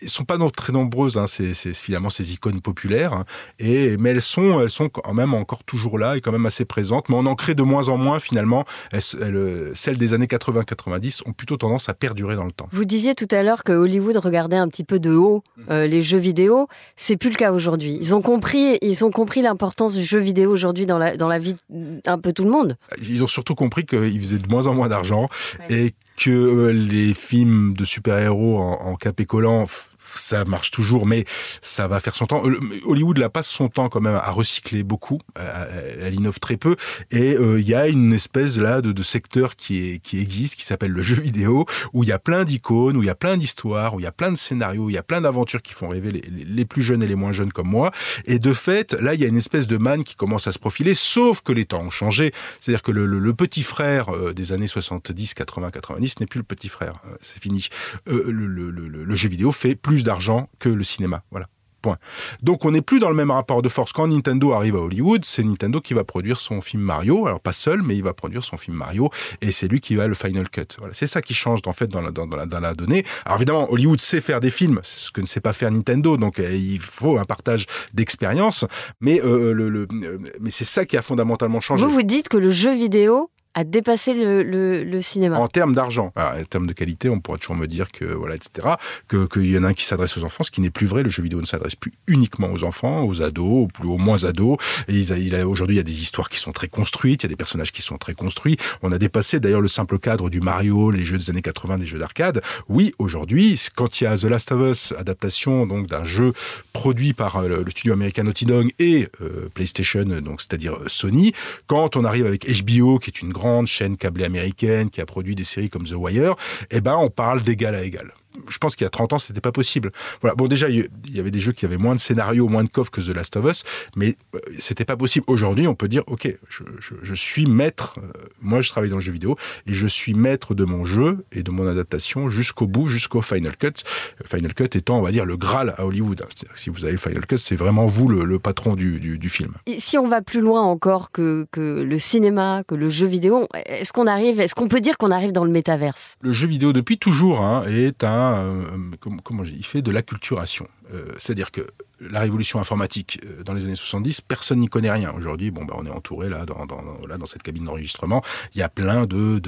elles 0.00 0.08
sont 0.08 0.24
pas 0.24 0.38
très 0.50 0.72
nombreuses, 0.72 1.16
hein, 1.16 1.26
c'est 1.26 1.54
finalement 1.74 2.10
ces 2.10 2.32
icônes 2.32 2.60
populaires, 2.60 3.12
hein, 3.12 3.24
et, 3.58 3.96
mais 3.96 4.10
elles 4.10 4.22
sont, 4.22 4.60
elles 4.60 4.70
sont 4.70 4.88
quand 4.88 5.14
même 5.14 5.34
encore 5.34 5.64
toujours 5.64 5.98
là 5.98 6.16
et 6.16 6.20
quand 6.20 6.32
même 6.32 6.46
assez 6.46 6.64
présentes, 6.64 7.08
mais 7.08 7.16
on 7.16 7.26
en 7.26 7.34
crée 7.34 7.54
de 7.54 7.62
moins 7.62 7.88
en 7.88 7.96
moins 7.96 8.20
finalement. 8.20 8.64
Elles, 8.92 9.72
celles 9.74 9.98
des 9.98 10.14
années 10.14 10.26
80-90 10.26 11.22
ont 11.26 11.32
plutôt 11.32 11.56
tendance 11.56 11.88
à 11.88 11.94
perdurer 11.94 12.36
dans 12.36 12.44
le 12.44 12.52
temps. 12.52 12.68
Vous 12.72 12.84
disiez 12.84 13.14
tout 13.14 13.28
à 13.30 13.42
l'heure 13.42 13.64
que 13.64 13.72
Hollywood 13.72 14.16
regardait 14.16 14.56
un 14.56 14.68
petit 14.68 14.84
peu 14.84 14.98
de 14.98 15.14
haut 15.14 15.42
euh, 15.70 15.86
les 15.86 16.02
jeux 16.02 16.18
vidéo, 16.18 16.68
c'est 16.96 17.16
plus 17.16 17.30
le 17.30 17.36
cas 17.36 17.52
aujourd'hui. 17.52 17.98
Ils 18.00 18.14
ont 18.14 18.22
compris, 18.22 18.78
ils 18.82 19.04
ont 19.04 19.10
compris 19.10 19.42
l'importance 19.42 19.94
du 19.94 20.04
jeu 20.04 20.18
vidéo 20.18 20.50
aujourd'hui 20.50 20.86
dans 20.86 20.98
la, 20.98 21.16
dans 21.16 21.28
la 21.28 21.38
vie 21.38 21.56
d'un 21.70 22.18
peu 22.18 22.32
tout 22.32 22.44
le 22.44 22.50
monde. 22.50 22.76
Ils 23.02 23.22
ont 23.22 23.26
surtout 23.26 23.54
compris 23.54 23.84
qu'ils 23.84 24.20
faisaient 24.20 24.38
de 24.38 24.48
moins 24.48 24.66
en 24.66 24.74
moins 24.74 24.88
d'argent 24.88 25.28
et 25.68 25.94
que 26.16 26.30
euh, 26.30 26.72
les 26.72 27.14
films 27.14 27.74
de 27.74 27.84
super-héros 27.84 28.58
en, 28.58 28.72
en 28.86 28.96
cap 28.96 29.20
et 29.20 29.26
collant 29.26 29.66
ça 30.14 30.44
marche 30.44 30.70
toujours, 30.70 31.06
mais 31.06 31.24
ça 31.62 31.88
va 31.88 32.00
faire 32.00 32.14
son 32.14 32.26
temps. 32.26 32.42
Hollywood 32.84 33.18
là 33.18 33.28
passe 33.28 33.48
son 33.48 33.68
temps 33.68 33.88
quand 33.88 34.00
même 34.00 34.14
à 34.14 34.30
recycler 34.30 34.82
beaucoup, 34.82 35.20
elle 35.36 36.14
innove 36.14 36.38
très 36.40 36.56
peu, 36.56 36.76
et 37.10 37.34
euh, 37.36 37.60
il 37.60 37.68
y 37.68 37.74
a 37.74 37.88
une 37.88 38.12
espèce 38.12 38.56
là 38.56 38.80
de, 38.80 38.92
de 38.92 39.02
secteur 39.02 39.56
qui, 39.56 39.78
est, 39.78 39.98
qui 39.98 40.20
existe, 40.20 40.56
qui 40.56 40.64
s'appelle 40.64 40.92
le 40.92 41.02
jeu 41.08 41.20
vidéo, 41.20 41.66
où 41.92 42.04
il 42.04 42.08
y 42.08 42.12
a 42.12 42.18
plein 42.18 42.44
d'icônes, 42.44 42.96
où 42.96 43.02
il 43.02 43.06
y 43.06 43.10
a 43.10 43.14
plein 43.14 43.36
d'histoires, 43.36 43.94
où 43.94 44.00
il 44.00 44.04
y 44.04 44.06
a 44.06 44.12
plein 44.12 44.30
de 44.30 44.36
scénarios, 44.36 44.90
il 44.90 44.94
y 44.94 44.98
a 44.98 45.02
plein 45.02 45.20
d'aventures 45.20 45.62
qui 45.62 45.72
font 45.72 45.88
rêver 45.88 46.12
les, 46.12 46.64
plus 46.64 46.82
jeunes 46.82 47.02
et 47.02 47.06
les 47.06 47.14
moins 47.14 47.32
jeunes 47.32 47.52
comme 47.52 47.68
moi. 47.68 47.90
Et 48.26 48.38
de 48.38 48.52
fait, 48.52 48.92
là, 48.94 49.14
il 49.14 49.20
y 49.20 49.24
a 49.24 49.28
une 49.28 49.36
espèce 49.36 49.66
de 49.66 49.76
manne 49.76 50.04
qui 50.04 50.16
commence 50.16 50.46
à 50.46 50.52
se 50.52 50.58
profiler, 50.58 50.94
sauf 50.94 51.40
que 51.40 51.52
les 51.52 51.64
temps 51.64 51.82
ont 51.82 51.90
changé. 51.90 52.32
C'est-à-dire 52.60 52.82
que 52.82 52.92
le, 52.92 53.06
le, 53.06 53.34
petit 53.34 53.62
frère 53.62 54.14
euh, 54.14 54.34
des 54.34 54.52
années 54.52 54.66
70, 54.66 55.34
80, 55.34 55.70
90 55.70 56.20
n'est 56.20 56.26
plus 56.26 56.38
le 56.38 56.44
petit 56.44 56.68
frère. 56.68 56.94
Euh, 57.06 57.14
c'est 57.20 57.40
fini. 57.40 57.68
le, 58.06 58.30
le, 58.30 59.14
jeu 59.14 59.28
vidéo 59.28 59.52
fait 59.52 59.74
plus 59.74 59.97
d'argent 60.04 60.48
que 60.58 60.68
le 60.68 60.84
cinéma. 60.84 61.22
Voilà. 61.30 61.46
Point. 61.80 61.98
Donc 62.42 62.64
on 62.64 62.72
n'est 62.72 62.82
plus 62.82 62.98
dans 62.98 63.08
le 63.08 63.14
même 63.14 63.30
rapport 63.30 63.62
de 63.62 63.68
force. 63.68 63.92
Quand 63.92 64.08
Nintendo 64.08 64.50
arrive 64.50 64.74
à 64.74 64.80
Hollywood, 64.80 65.24
c'est 65.24 65.44
Nintendo 65.44 65.80
qui 65.80 65.94
va 65.94 66.02
produire 66.02 66.40
son 66.40 66.60
film 66.60 66.82
Mario. 66.82 67.28
Alors 67.28 67.38
pas 67.38 67.52
seul, 67.52 67.82
mais 67.82 67.94
il 67.96 68.02
va 68.02 68.14
produire 68.14 68.42
son 68.42 68.56
film 68.56 68.76
Mario 68.76 69.10
et 69.42 69.52
c'est 69.52 69.68
lui 69.68 69.78
qui 69.78 69.94
va 69.94 70.08
le 70.08 70.14
final 70.14 70.48
cut. 70.50 70.66
Voilà, 70.78 70.92
c'est 70.92 71.06
ça 71.06 71.22
qui 71.22 71.34
change 71.34 71.60
en 71.66 71.72
fait 71.72 71.86
dans 71.86 72.00
la, 72.00 72.10
dans, 72.10 72.26
dans 72.26 72.60
la 72.60 72.74
donnée. 72.74 73.04
Alors 73.24 73.36
évidemment, 73.36 73.70
Hollywood 73.70 74.00
sait 74.00 74.20
faire 74.20 74.40
des 74.40 74.50
films, 74.50 74.80
ce 74.82 75.12
que 75.12 75.20
ne 75.20 75.26
sait 75.26 75.40
pas 75.40 75.52
faire 75.52 75.70
Nintendo, 75.70 76.16
donc 76.16 76.40
euh, 76.40 76.52
il 76.52 76.80
faut 76.80 77.16
un 77.16 77.24
partage 77.24 77.66
d'expérience. 77.94 78.64
Mais 79.00 79.20
euh, 79.22 79.52
le 79.52 79.86
euh, 79.92 80.18
mais 80.40 80.50
c'est 80.50 80.64
ça 80.64 80.84
qui 80.84 80.96
a 80.96 81.02
fondamentalement 81.02 81.60
changé. 81.60 81.84
Vous 81.84 81.92
vous 81.92 82.02
dites 82.02 82.28
que 82.28 82.38
le 82.38 82.50
jeu 82.50 82.74
vidéo 82.74 83.30
a 83.54 83.64
dépassé 83.64 84.14
le, 84.14 85.00
cinéma. 85.00 85.38
En 85.38 85.48
termes 85.48 85.74
d'argent, 85.74 86.12
en 86.16 86.44
termes 86.44 86.66
de 86.66 86.72
qualité, 86.72 87.08
on 87.08 87.20
pourrait 87.20 87.38
toujours 87.38 87.56
me 87.56 87.66
dire 87.66 87.90
que 87.90 88.04
voilà, 88.04 88.36
etc. 88.36 88.68
Qu'il 89.08 89.50
y 89.50 89.58
en 89.58 89.64
a 89.64 89.68
un 89.68 89.74
qui 89.74 89.84
s'adresse 89.84 90.16
aux 90.16 90.24
enfants, 90.24 90.44
ce 90.44 90.50
qui 90.50 90.60
n'est 90.60 90.70
plus 90.70 90.86
vrai. 90.86 91.02
Le 91.02 91.10
jeu 91.10 91.22
vidéo 91.22 91.40
ne 91.40 91.46
s'adresse 91.46 91.74
plus 91.74 91.92
uniquement 92.06 92.52
aux 92.52 92.62
enfants, 92.64 93.04
aux 93.04 93.20
ados, 93.22 93.64
aux 93.64 93.66
plus 93.66 93.88
aux 93.88 93.98
moins 93.98 94.24
ados. 94.24 94.58
Aujourd'hui, 94.88 95.76
il 95.76 95.78
y 95.78 95.80
a 95.80 95.84
des 95.84 96.02
histoires 96.02 96.28
qui 96.28 96.38
sont 96.38 96.52
très 96.52 96.68
construites, 96.68 97.22
il 97.22 97.26
y 97.26 97.28
a 97.28 97.30
des 97.30 97.36
personnages 97.36 97.72
qui 97.72 97.82
sont 97.82 97.98
très 97.98 98.14
construits. 98.14 98.56
On 98.82 98.92
a 98.92 98.98
dépassé 98.98 99.40
d'ailleurs 99.40 99.60
le 99.60 99.68
simple 99.68 99.98
cadre 99.98 100.30
du 100.30 100.40
Mario, 100.40 100.90
les 100.90 101.04
jeux 101.04 101.18
des 101.18 101.30
années 101.30 101.42
80, 101.42 101.78
des 101.78 101.86
jeux 101.86 101.98
d'arcade. 101.98 102.42
Oui, 102.68 102.92
aujourd'hui, 102.98 103.60
quand 103.74 104.00
il 104.00 104.04
y 104.04 104.06
a 104.06 104.16
The 104.16 104.24
Last 104.24 104.52
of 104.52 104.70
Us, 104.70 104.94
adaptation 104.96 105.66
donc 105.66 105.86
d'un 105.86 106.04
jeu 106.04 106.32
produit 106.72 107.12
par 107.12 107.42
le, 107.42 107.62
le 107.64 107.70
studio 107.70 107.92
américain 107.92 108.22
Naughty 108.22 108.44
Dog 108.44 108.72
et 108.78 109.08
euh, 109.20 109.48
PlayStation, 109.52 110.04
donc 110.04 110.40
c'est-à-dire 110.40 110.76
Sony, 110.86 111.32
quand 111.66 111.96
on 111.96 112.04
arrive 112.04 112.26
avec 112.26 112.46
HBO, 112.46 112.98
qui 112.98 113.10
est 113.10 113.20
une 113.20 113.32
grande 113.32 113.47
chaîne 113.66 113.96
câblée 113.96 114.24
américaine 114.24 114.90
qui 114.90 115.00
a 115.00 115.06
produit 115.06 115.34
des 115.34 115.44
séries 115.44 115.70
comme 115.70 115.84
The 115.84 115.94
Wire, 115.96 116.34
eh 116.70 116.80
ben 116.80 116.96
on 116.96 117.10
parle 117.10 117.42
d'égal 117.42 117.74
à 117.74 117.82
égal 117.82 118.12
je 118.48 118.58
pense 118.58 118.76
qu'il 118.76 118.84
y 118.84 118.86
a 118.86 118.90
30 118.90 119.12
ans, 119.12 119.18
c'était 119.18 119.40
pas 119.40 119.52
possible. 119.52 119.90
Voilà. 120.20 120.34
Bon, 120.34 120.46
déjà, 120.46 120.68
il 120.68 120.88
y 121.08 121.20
avait 121.20 121.30
des 121.30 121.40
jeux 121.40 121.52
qui 121.52 121.64
avaient 121.64 121.76
moins 121.76 121.94
de 121.94 122.00
scénarios, 122.00 122.48
moins 122.48 122.64
de 122.64 122.68
coffres 122.68 122.90
que 122.90 123.00
The 123.00 123.14
Last 123.14 123.36
of 123.36 123.50
Us, 123.50 123.64
mais 123.96 124.16
euh, 124.34 124.40
c'était 124.58 124.84
pas 124.84 124.96
possible. 124.96 125.24
Aujourd'hui, 125.28 125.66
on 125.66 125.74
peut 125.74 125.88
dire, 125.88 126.02
OK, 126.06 126.28
je, 126.48 126.62
je, 126.80 126.94
je 127.02 127.14
suis 127.14 127.46
maître. 127.46 127.96
Euh, 127.98 128.10
moi, 128.40 128.60
je 128.60 128.70
travaille 128.70 128.90
dans 128.90 128.96
le 128.96 129.02
jeu 129.02 129.12
vidéo 129.12 129.36
et 129.66 129.74
je 129.74 129.86
suis 129.86 130.14
maître 130.14 130.54
de 130.54 130.64
mon 130.64 130.84
jeu 130.84 131.24
et 131.32 131.42
de 131.42 131.50
mon 131.50 131.66
adaptation 131.66 132.30
jusqu'au 132.30 132.66
bout, 132.66 132.88
jusqu'au 132.88 133.22
Final 133.22 133.56
Cut. 133.56 133.82
Final 134.24 134.54
Cut 134.54 134.76
étant, 134.76 134.98
on 134.98 135.02
va 135.02 135.10
dire, 135.10 135.24
le 135.24 135.36
Graal 135.36 135.74
à 135.76 135.86
Hollywood. 135.86 136.22
C'est-à-dire 136.28 136.54
que 136.54 136.60
si 136.60 136.70
vous 136.70 136.84
avez 136.84 136.96
Final 136.96 137.26
Cut, 137.26 137.38
c'est 137.38 137.56
vraiment 137.56 137.86
vous 137.86 138.08
le, 138.08 138.24
le 138.24 138.38
patron 138.38 138.74
du, 138.74 139.00
du, 139.00 139.18
du, 139.18 139.28
film. 139.28 139.54
Et 139.66 139.78
si 139.80 139.98
on 139.98 140.08
va 140.08 140.22
plus 140.22 140.40
loin 140.40 140.62
encore 140.62 141.10
que, 141.10 141.46
que 141.52 141.82
le 141.82 141.98
cinéma, 141.98 142.62
que 142.66 142.74
le 142.74 142.90
jeu 142.90 143.06
vidéo, 143.06 143.46
est-ce 143.66 143.92
qu'on 143.92 144.06
arrive, 144.06 144.40
est-ce 144.40 144.54
qu'on 144.54 144.68
peut 144.68 144.80
dire 144.80 144.96
qu'on 144.98 145.10
arrive 145.10 145.32
dans 145.32 145.44
le 145.44 145.50
métaverse? 145.50 146.16
Le 146.20 146.32
jeu 146.32 146.48
vidéo, 146.48 146.72
depuis 146.72 146.98
toujours, 146.98 147.40
hein, 147.40 147.64
est 147.68 148.04
un 148.04 148.27
euh, 148.34 148.52
comment, 149.00 149.20
comment 149.22 149.44
il 149.44 149.64
fait 149.64 149.82
de 149.82 149.90
l'acculturation. 149.90 150.68
Euh, 150.92 151.12
C'est-à-dire 151.18 151.50
que 151.50 151.66
la 152.00 152.20
révolution 152.20 152.60
informatique 152.60 153.20
euh, 153.24 153.42
dans 153.42 153.54
les 153.54 153.64
années 153.64 153.74
70, 153.74 154.20
personne 154.22 154.60
n'y 154.60 154.68
connaît 154.68 154.90
rien. 154.90 155.12
Aujourd'hui, 155.16 155.50
bon, 155.50 155.64
bah, 155.64 155.74
on 155.76 155.86
est 155.86 155.90
entouré 155.90 156.28
là 156.28 156.44
dans, 156.44 156.66
dans, 156.66 156.80
là, 157.06 157.18
dans 157.18 157.26
cette 157.26 157.42
cabine 157.42 157.64
d'enregistrement. 157.64 158.22
Il 158.54 158.58
y 158.58 158.62
a 158.62 158.68
plein 158.68 159.06
de, 159.06 159.38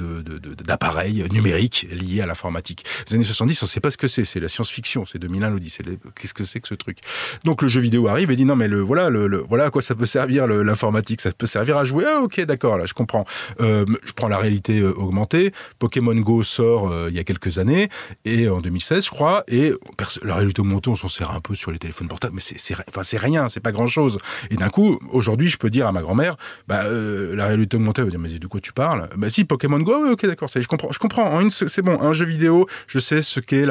d'appareils 0.63 1.25
numériques 1.31 1.87
liés 1.91 2.21
à 2.21 2.25
l'informatique. 2.25 2.85
Les 3.09 3.15
années 3.15 3.23
70, 3.23 3.63
on 3.63 3.65
ne 3.65 3.69
sait 3.69 3.79
pas 3.79 3.91
ce 3.91 3.97
que 3.97 4.07
c'est. 4.07 4.23
C'est 4.23 4.39
la 4.39 4.49
science-fiction. 4.49 5.05
C'est 5.05 5.19
2001 5.19 5.49
l'Odyssée. 5.49 5.83
Qu'est-ce 6.15 6.33
que 6.33 6.43
c'est 6.43 6.59
que 6.59 6.67
ce 6.67 6.75
truc? 6.75 6.99
Donc 7.43 7.61
le 7.61 7.67
jeu 7.67 7.81
vidéo 7.81 8.07
arrive 8.07 8.31
et 8.31 8.35
dit 8.35 8.45
non 8.45 8.55
mais 8.55 8.67
le 8.67 8.81
voilà 8.81 9.09
le, 9.09 9.27
le 9.27 9.37
voilà 9.37 9.65
à 9.65 9.69
quoi 9.69 9.81
ça 9.81 9.95
peut 9.95 10.05
servir 10.05 10.47
l'informatique. 10.47 11.21
Ça 11.21 11.31
peut 11.31 11.47
servir 11.47 11.77
à 11.77 11.85
jouer. 11.85 12.05
Ah 12.07 12.21
ok 12.21 12.41
d'accord 12.41 12.77
là 12.77 12.85
je 12.85 12.93
comprends. 12.93 13.25
Euh, 13.59 13.85
je 14.05 14.13
prends 14.13 14.27
la 14.27 14.37
réalité 14.37 14.79
euh, 14.79 14.93
augmentée. 14.93 15.53
Pokémon 15.79 16.15
Go 16.15 16.43
sort 16.43 16.91
euh, 16.91 17.07
il 17.09 17.15
y 17.15 17.19
a 17.19 17.23
quelques 17.23 17.59
années 17.59 17.89
et 18.25 18.49
en 18.49 18.59
2016 18.59 19.05
je 19.05 19.09
crois 19.09 19.43
et 19.47 19.71
la 20.23 20.35
réalité 20.35 20.61
augmentée 20.61 20.89
on 20.89 20.95
s'en 20.95 21.09
sert 21.09 21.31
un 21.31 21.39
peu 21.39 21.55
sur 21.55 21.71
les 21.71 21.79
téléphones 21.79 22.07
portables 22.07 22.33
c'est 22.41 22.75
enfin 22.87 23.01
rien, 23.17 23.49
c'est 23.49 23.59
pas 23.59 23.71
grand 23.71 23.87
chose. 23.87 24.17
Et 24.49 24.55
d'un 24.55 24.69
coup, 24.69 24.99
aujourd'hui, 25.11 25.49
je 25.49 25.57
peux 25.57 25.69
dire 25.69 25.87
à 25.87 25.91
ma 25.91 26.01
grand-mère, 26.01 26.35
bah 26.67 26.83
euh, 26.85 27.35
la 27.35 27.47
réalité 27.47 27.77
augmentée, 27.77 28.01
elle 28.01 28.07
va 28.07 28.11
dire 28.11 28.19
mais 28.19 28.29
de 28.29 28.47
quoi 28.47 28.59
tu 28.59 28.73
parles? 28.73 29.09
Bah 29.15 29.29
si 29.29 29.45
Pokémon 29.45 29.79
Go, 29.79 30.11
ok 30.11 30.25
d'accord, 30.25 30.49
je 30.53 30.67
comprends, 30.67 30.91
je 30.91 30.99
comprends. 30.99 31.49
C'est 31.49 31.81
bon, 31.81 32.01
un 32.01 32.13
jeu 32.13 32.25
vidéo, 32.25 32.67
je 32.87 32.99
sais 32.99 33.21
ce 33.21 33.39
qu'est 33.39 33.65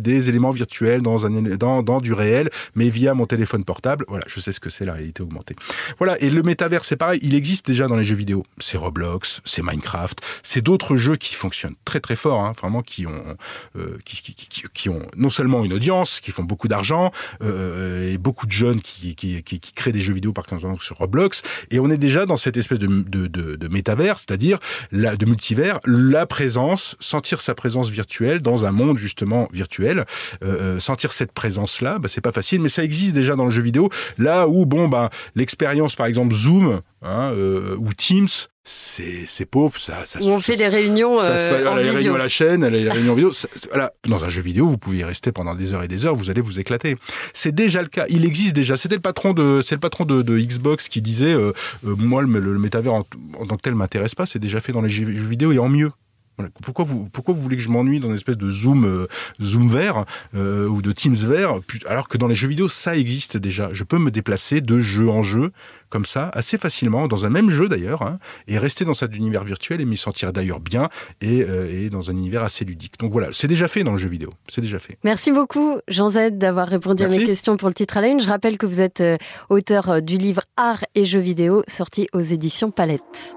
des 0.00 0.28
éléments 0.28 0.50
virtuels 0.50 1.02
dans 1.02 1.26
un 1.26 1.30
dans, 1.30 1.82
dans 1.82 2.00
du 2.00 2.12
réel, 2.12 2.50
mais 2.74 2.88
via 2.88 3.14
mon 3.14 3.26
téléphone 3.26 3.64
portable. 3.64 4.04
Voilà, 4.08 4.24
je 4.26 4.40
sais 4.40 4.52
ce 4.52 4.60
que 4.60 4.70
c'est 4.70 4.84
la 4.84 4.94
réalité 4.94 5.22
augmentée. 5.22 5.54
Voilà, 5.98 6.20
et 6.20 6.30
le 6.30 6.42
métavers, 6.42 6.84
c'est 6.84 6.96
pareil, 6.96 7.20
il 7.22 7.34
existe 7.34 7.66
déjà 7.66 7.86
dans 7.86 7.96
les 7.96 8.04
jeux 8.04 8.14
vidéo. 8.14 8.44
C'est 8.58 8.76
Roblox, 8.76 9.40
c'est 9.44 9.62
Minecraft, 9.62 10.20
c'est 10.42 10.62
d'autres 10.62 10.96
jeux 10.96 11.16
qui 11.16 11.34
fonctionnent 11.34 11.76
très 11.84 12.00
très 12.00 12.16
fort, 12.16 12.40
hein, 12.44 12.52
vraiment 12.60 12.82
qui 12.82 13.06
ont 13.06 13.36
euh, 13.76 13.98
qui, 14.04 14.88
ont 14.88 15.02
non 15.16 15.30
seulement 15.30 15.64
une 15.64 15.72
audience, 15.72 16.20
qui 16.20 16.30
font 16.30 16.44
beaucoup 16.44 16.68
d'argent 16.68 17.10
euh, 17.42 18.13
beaucoup 18.18 18.46
de 18.46 18.52
jeunes 18.52 18.80
qui, 18.80 19.14
qui, 19.14 19.42
qui, 19.42 19.60
créent 19.72 19.92
des 19.92 20.00
jeux 20.00 20.14
vidéo 20.14 20.32
par 20.32 20.44
exemple 20.50 20.82
sur 20.82 20.96
Roblox 20.98 21.42
et 21.70 21.80
on 21.80 21.90
est 21.90 21.96
déjà 21.96 22.26
dans 22.26 22.36
cette 22.36 22.56
espèce 22.56 22.78
de, 22.78 22.86
de, 22.86 23.26
de, 23.28 23.68
métavers, 23.68 24.18
c'est-à-dire 24.18 24.58
de 24.92 25.26
multivers, 25.26 25.78
la 25.86 26.26
présence, 26.26 26.96
sentir 27.00 27.40
sa 27.40 27.54
présence 27.54 27.90
virtuelle 27.90 28.42
dans 28.42 28.64
un 28.64 28.72
monde 28.72 28.98
justement 28.98 29.48
virtuel, 29.52 30.04
euh, 30.42 30.78
sentir 30.78 31.12
cette 31.12 31.32
présence-là, 31.32 31.98
bah, 31.98 32.08
c'est 32.08 32.20
pas 32.20 32.32
facile, 32.32 32.60
mais 32.60 32.68
ça 32.68 32.84
existe 32.84 33.14
déjà 33.14 33.36
dans 33.36 33.46
le 33.46 33.50
jeu 33.50 33.62
vidéo. 33.62 33.90
Là 34.18 34.48
où 34.48 34.66
bon 34.66 34.88
bah 34.88 35.10
l'expérience 35.34 35.96
par 35.96 36.06
exemple 36.06 36.34
Zoom 36.34 36.80
hein, 37.02 37.30
euh, 37.32 37.76
ou 37.78 37.92
Teams 37.94 38.28
c'est 38.66 39.44
pauvre, 39.44 39.78
ça, 39.78 40.06
ça 40.06 40.18
Où 40.22 40.28
on 40.28 40.40
fait 40.40 40.56
des 40.56 40.68
réunions 40.68 41.18
ça, 41.20 41.32
euh, 41.32 41.66
en 41.66 41.74
les 41.74 41.82
visio. 41.82 41.96
réunions 41.96 42.14
à 42.14 42.18
la 42.18 42.28
chaîne, 42.28 42.66
les 42.66 42.88
réunions 42.88 43.14
vidéo. 43.14 43.30
Voilà. 43.68 43.92
Dans 44.08 44.24
un 44.24 44.30
jeu 44.30 44.40
vidéo, 44.40 44.66
vous 44.66 44.78
pouvez 44.78 44.98
y 44.98 45.04
rester 45.04 45.32
pendant 45.32 45.54
des 45.54 45.74
heures 45.74 45.82
et 45.82 45.88
des 45.88 46.06
heures, 46.06 46.16
vous 46.16 46.30
allez 46.30 46.40
vous 46.40 46.58
éclater. 46.58 46.96
C'est 47.34 47.54
déjà 47.54 47.82
le 47.82 47.88
cas. 47.88 48.06
Il 48.08 48.24
existe 48.24 48.54
déjà. 48.56 48.78
C'était 48.78 48.94
le 48.94 49.02
patron 49.02 49.34
de, 49.34 49.60
c'est 49.62 49.74
le 49.74 49.80
patron 49.80 50.06
de, 50.06 50.22
de, 50.22 50.38
Xbox 50.38 50.88
qui 50.88 51.02
disait, 51.02 51.34
euh, 51.34 51.52
euh, 51.86 51.94
moi 51.96 52.22
le, 52.22 52.40
le 52.40 52.58
métavers 52.58 52.94
en, 52.94 53.04
en, 53.38 53.46
tant 53.46 53.56
que 53.56 53.62
tel 53.62 53.74
m'intéresse 53.74 54.14
pas. 54.14 54.24
C'est 54.24 54.38
déjà 54.38 54.62
fait 54.62 54.72
dans 54.72 54.82
les 54.82 54.88
jeux 54.88 55.04
vidéo 55.04 55.52
et 55.52 55.58
en 55.58 55.68
mieux. 55.68 55.90
Voilà. 56.36 56.50
Pourquoi 56.62 56.84
vous 56.84 57.08
pourquoi 57.12 57.32
vous 57.32 57.40
voulez 57.40 57.56
que 57.56 57.62
je 57.62 57.68
m'ennuie 57.68 58.00
dans 58.00 58.08
une 58.08 58.14
espèce 58.14 58.36
de 58.36 58.50
zoom 58.50 58.84
euh, 58.84 59.06
zoom 59.40 59.68
vert 59.68 60.04
euh, 60.34 60.66
ou 60.66 60.82
de 60.82 60.90
Teams 60.90 61.14
vert 61.14 61.60
alors 61.86 62.08
que 62.08 62.18
dans 62.18 62.26
les 62.26 62.34
jeux 62.34 62.48
vidéo 62.48 62.66
ça 62.66 62.96
existe 62.96 63.36
déjà. 63.36 63.68
Je 63.72 63.84
peux 63.84 63.98
me 63.98 64.10
déplacer 64.10 64.60
de 64.60 64.80
jeu 64.80 65.08
en 65.08 65.22
jeu 65.22 65.52
comme 65.90 66.04
ça 66.04 66.30
assez 66.34 66.58
facilement 66.58 67.06
dans 67.06 67.24
un 67.24 67.28
même 67.28 67.50
jeu 67.50 67.68
d'ailleurs 67.68 68.02
hein, 68.02 68.18
et 68.48 68.58
rester 68.58 68.84
dans 68.84 68.94
cet 68.94 69.14
univers 69.14 69.44
virtuel 69.44 69.80
et 69.80 69.84
m'y 69.84 69.96
sentir 69.96 70.32
d'ailleurs 70.32 70.58
bien 70.58 70.88
et, 71.20 71.42
euh, 71.42 71.70
et, 71.70 71.88
dans 71.88 72.10
un 72.10 72.14
univers 72.14 72.42
assez 72.42 72.64
ludique. 72.64 72.98
Donc 72.98 73.12
voilà, 73.12 73.28
c'est 73.30 73.46
déjà 73.46 73.68
fait 73.68 73.84
dans 73.84 73.92
le 73.92 73.98
jeu 73.98 74.08
vidéo. 74.08 74.30
C'est 74.48 74.60
déjà 74.60 74.80
fait. 74.80 74.98
Merci 75.04 75.30
beaucoup 75.30 75.78
Jean 75.86 76.10
Z 76.10 76.32
d'avoir 76.32 76.66
répondu 76.66 77.04
Merci. 77.04 77.18
à 77.18 77.20
mes 77.20 77.26
questions 77.26 77.56
pour 77.56 77.68
le 77.68 77.74
titre 77.74 77.96
à 77.96 78.00
la 78.00 78.08
une. 78.08 78.20
Je 78.20 78.28
rappelle 78.28 78.58
que 78.58 78.66
vous 78.66 78.80
êtes 78.80 79.02
auteur 79.50 80.02
du 80.02 80.16
livre 80.16 80.42
Art 80.56 80.84
et 80.96 81.04
jeux 81.04 81.20
vidéo 81.20 81.62
sorti 81.68 82.08
aux 82.12 82.20
éditions 82.20 82.72
Palette. 82.72 83.36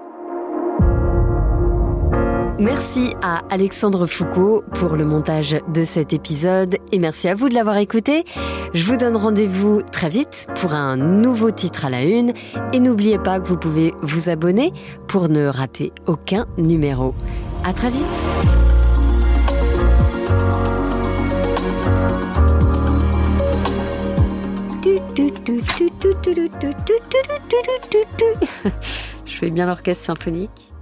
Merci 2.58 3.14
à 3.22 3.42
Alexandre 3.50 4.06
Foucault 4.06 4.64
pour 4.74 4.96
le 4.96 5.04
montage 5.04 5.56
de 5.68 5.84
cet 5.84 6.12
épisode 6.12 6.78
et 6.90 6.98
merci 6.98 7.28
à 7.28 7.36
vous 7.36 7.48
de 7.48 7.54
l'avoir 7.54 7.76
écouté. 7.76 8.24
Je 8.74 8.84
vous 8.84 8.96
donne 8.96 9.14
rendez-vous 9.14 9.82
très 9.82 10.08
vite 10.08 10.48
pour 10.56 10.72
un 10.72 10.96
nouveau 10.96 11.52
titre 11.52 11.84
à 11.84 11.90
la 11.90 12.02
une 12.02 12.32
et 12.72 12.80
n'oubliez 12.80 13.20
pas 13.20 13.38
que 13.38 13.46
vous 13.46 13.56
pouvez 13.56 13.94
vous 14.02 14.28
abonner 14.28 14.72
pour 15.06 15.28
ne 15.28 15.46
rater 15.46 15.92
aucun 16.06 16.46
numéro. 16.58 17.14
À 17.64 17.72
très 17.72 17.90
vite. 17.90 18.02
Je 29.26 29.36
fais 29.38 29.50
bien 29.50 29.66
l'orchestre 29.66 30.04
symphonique. 30.04 30.72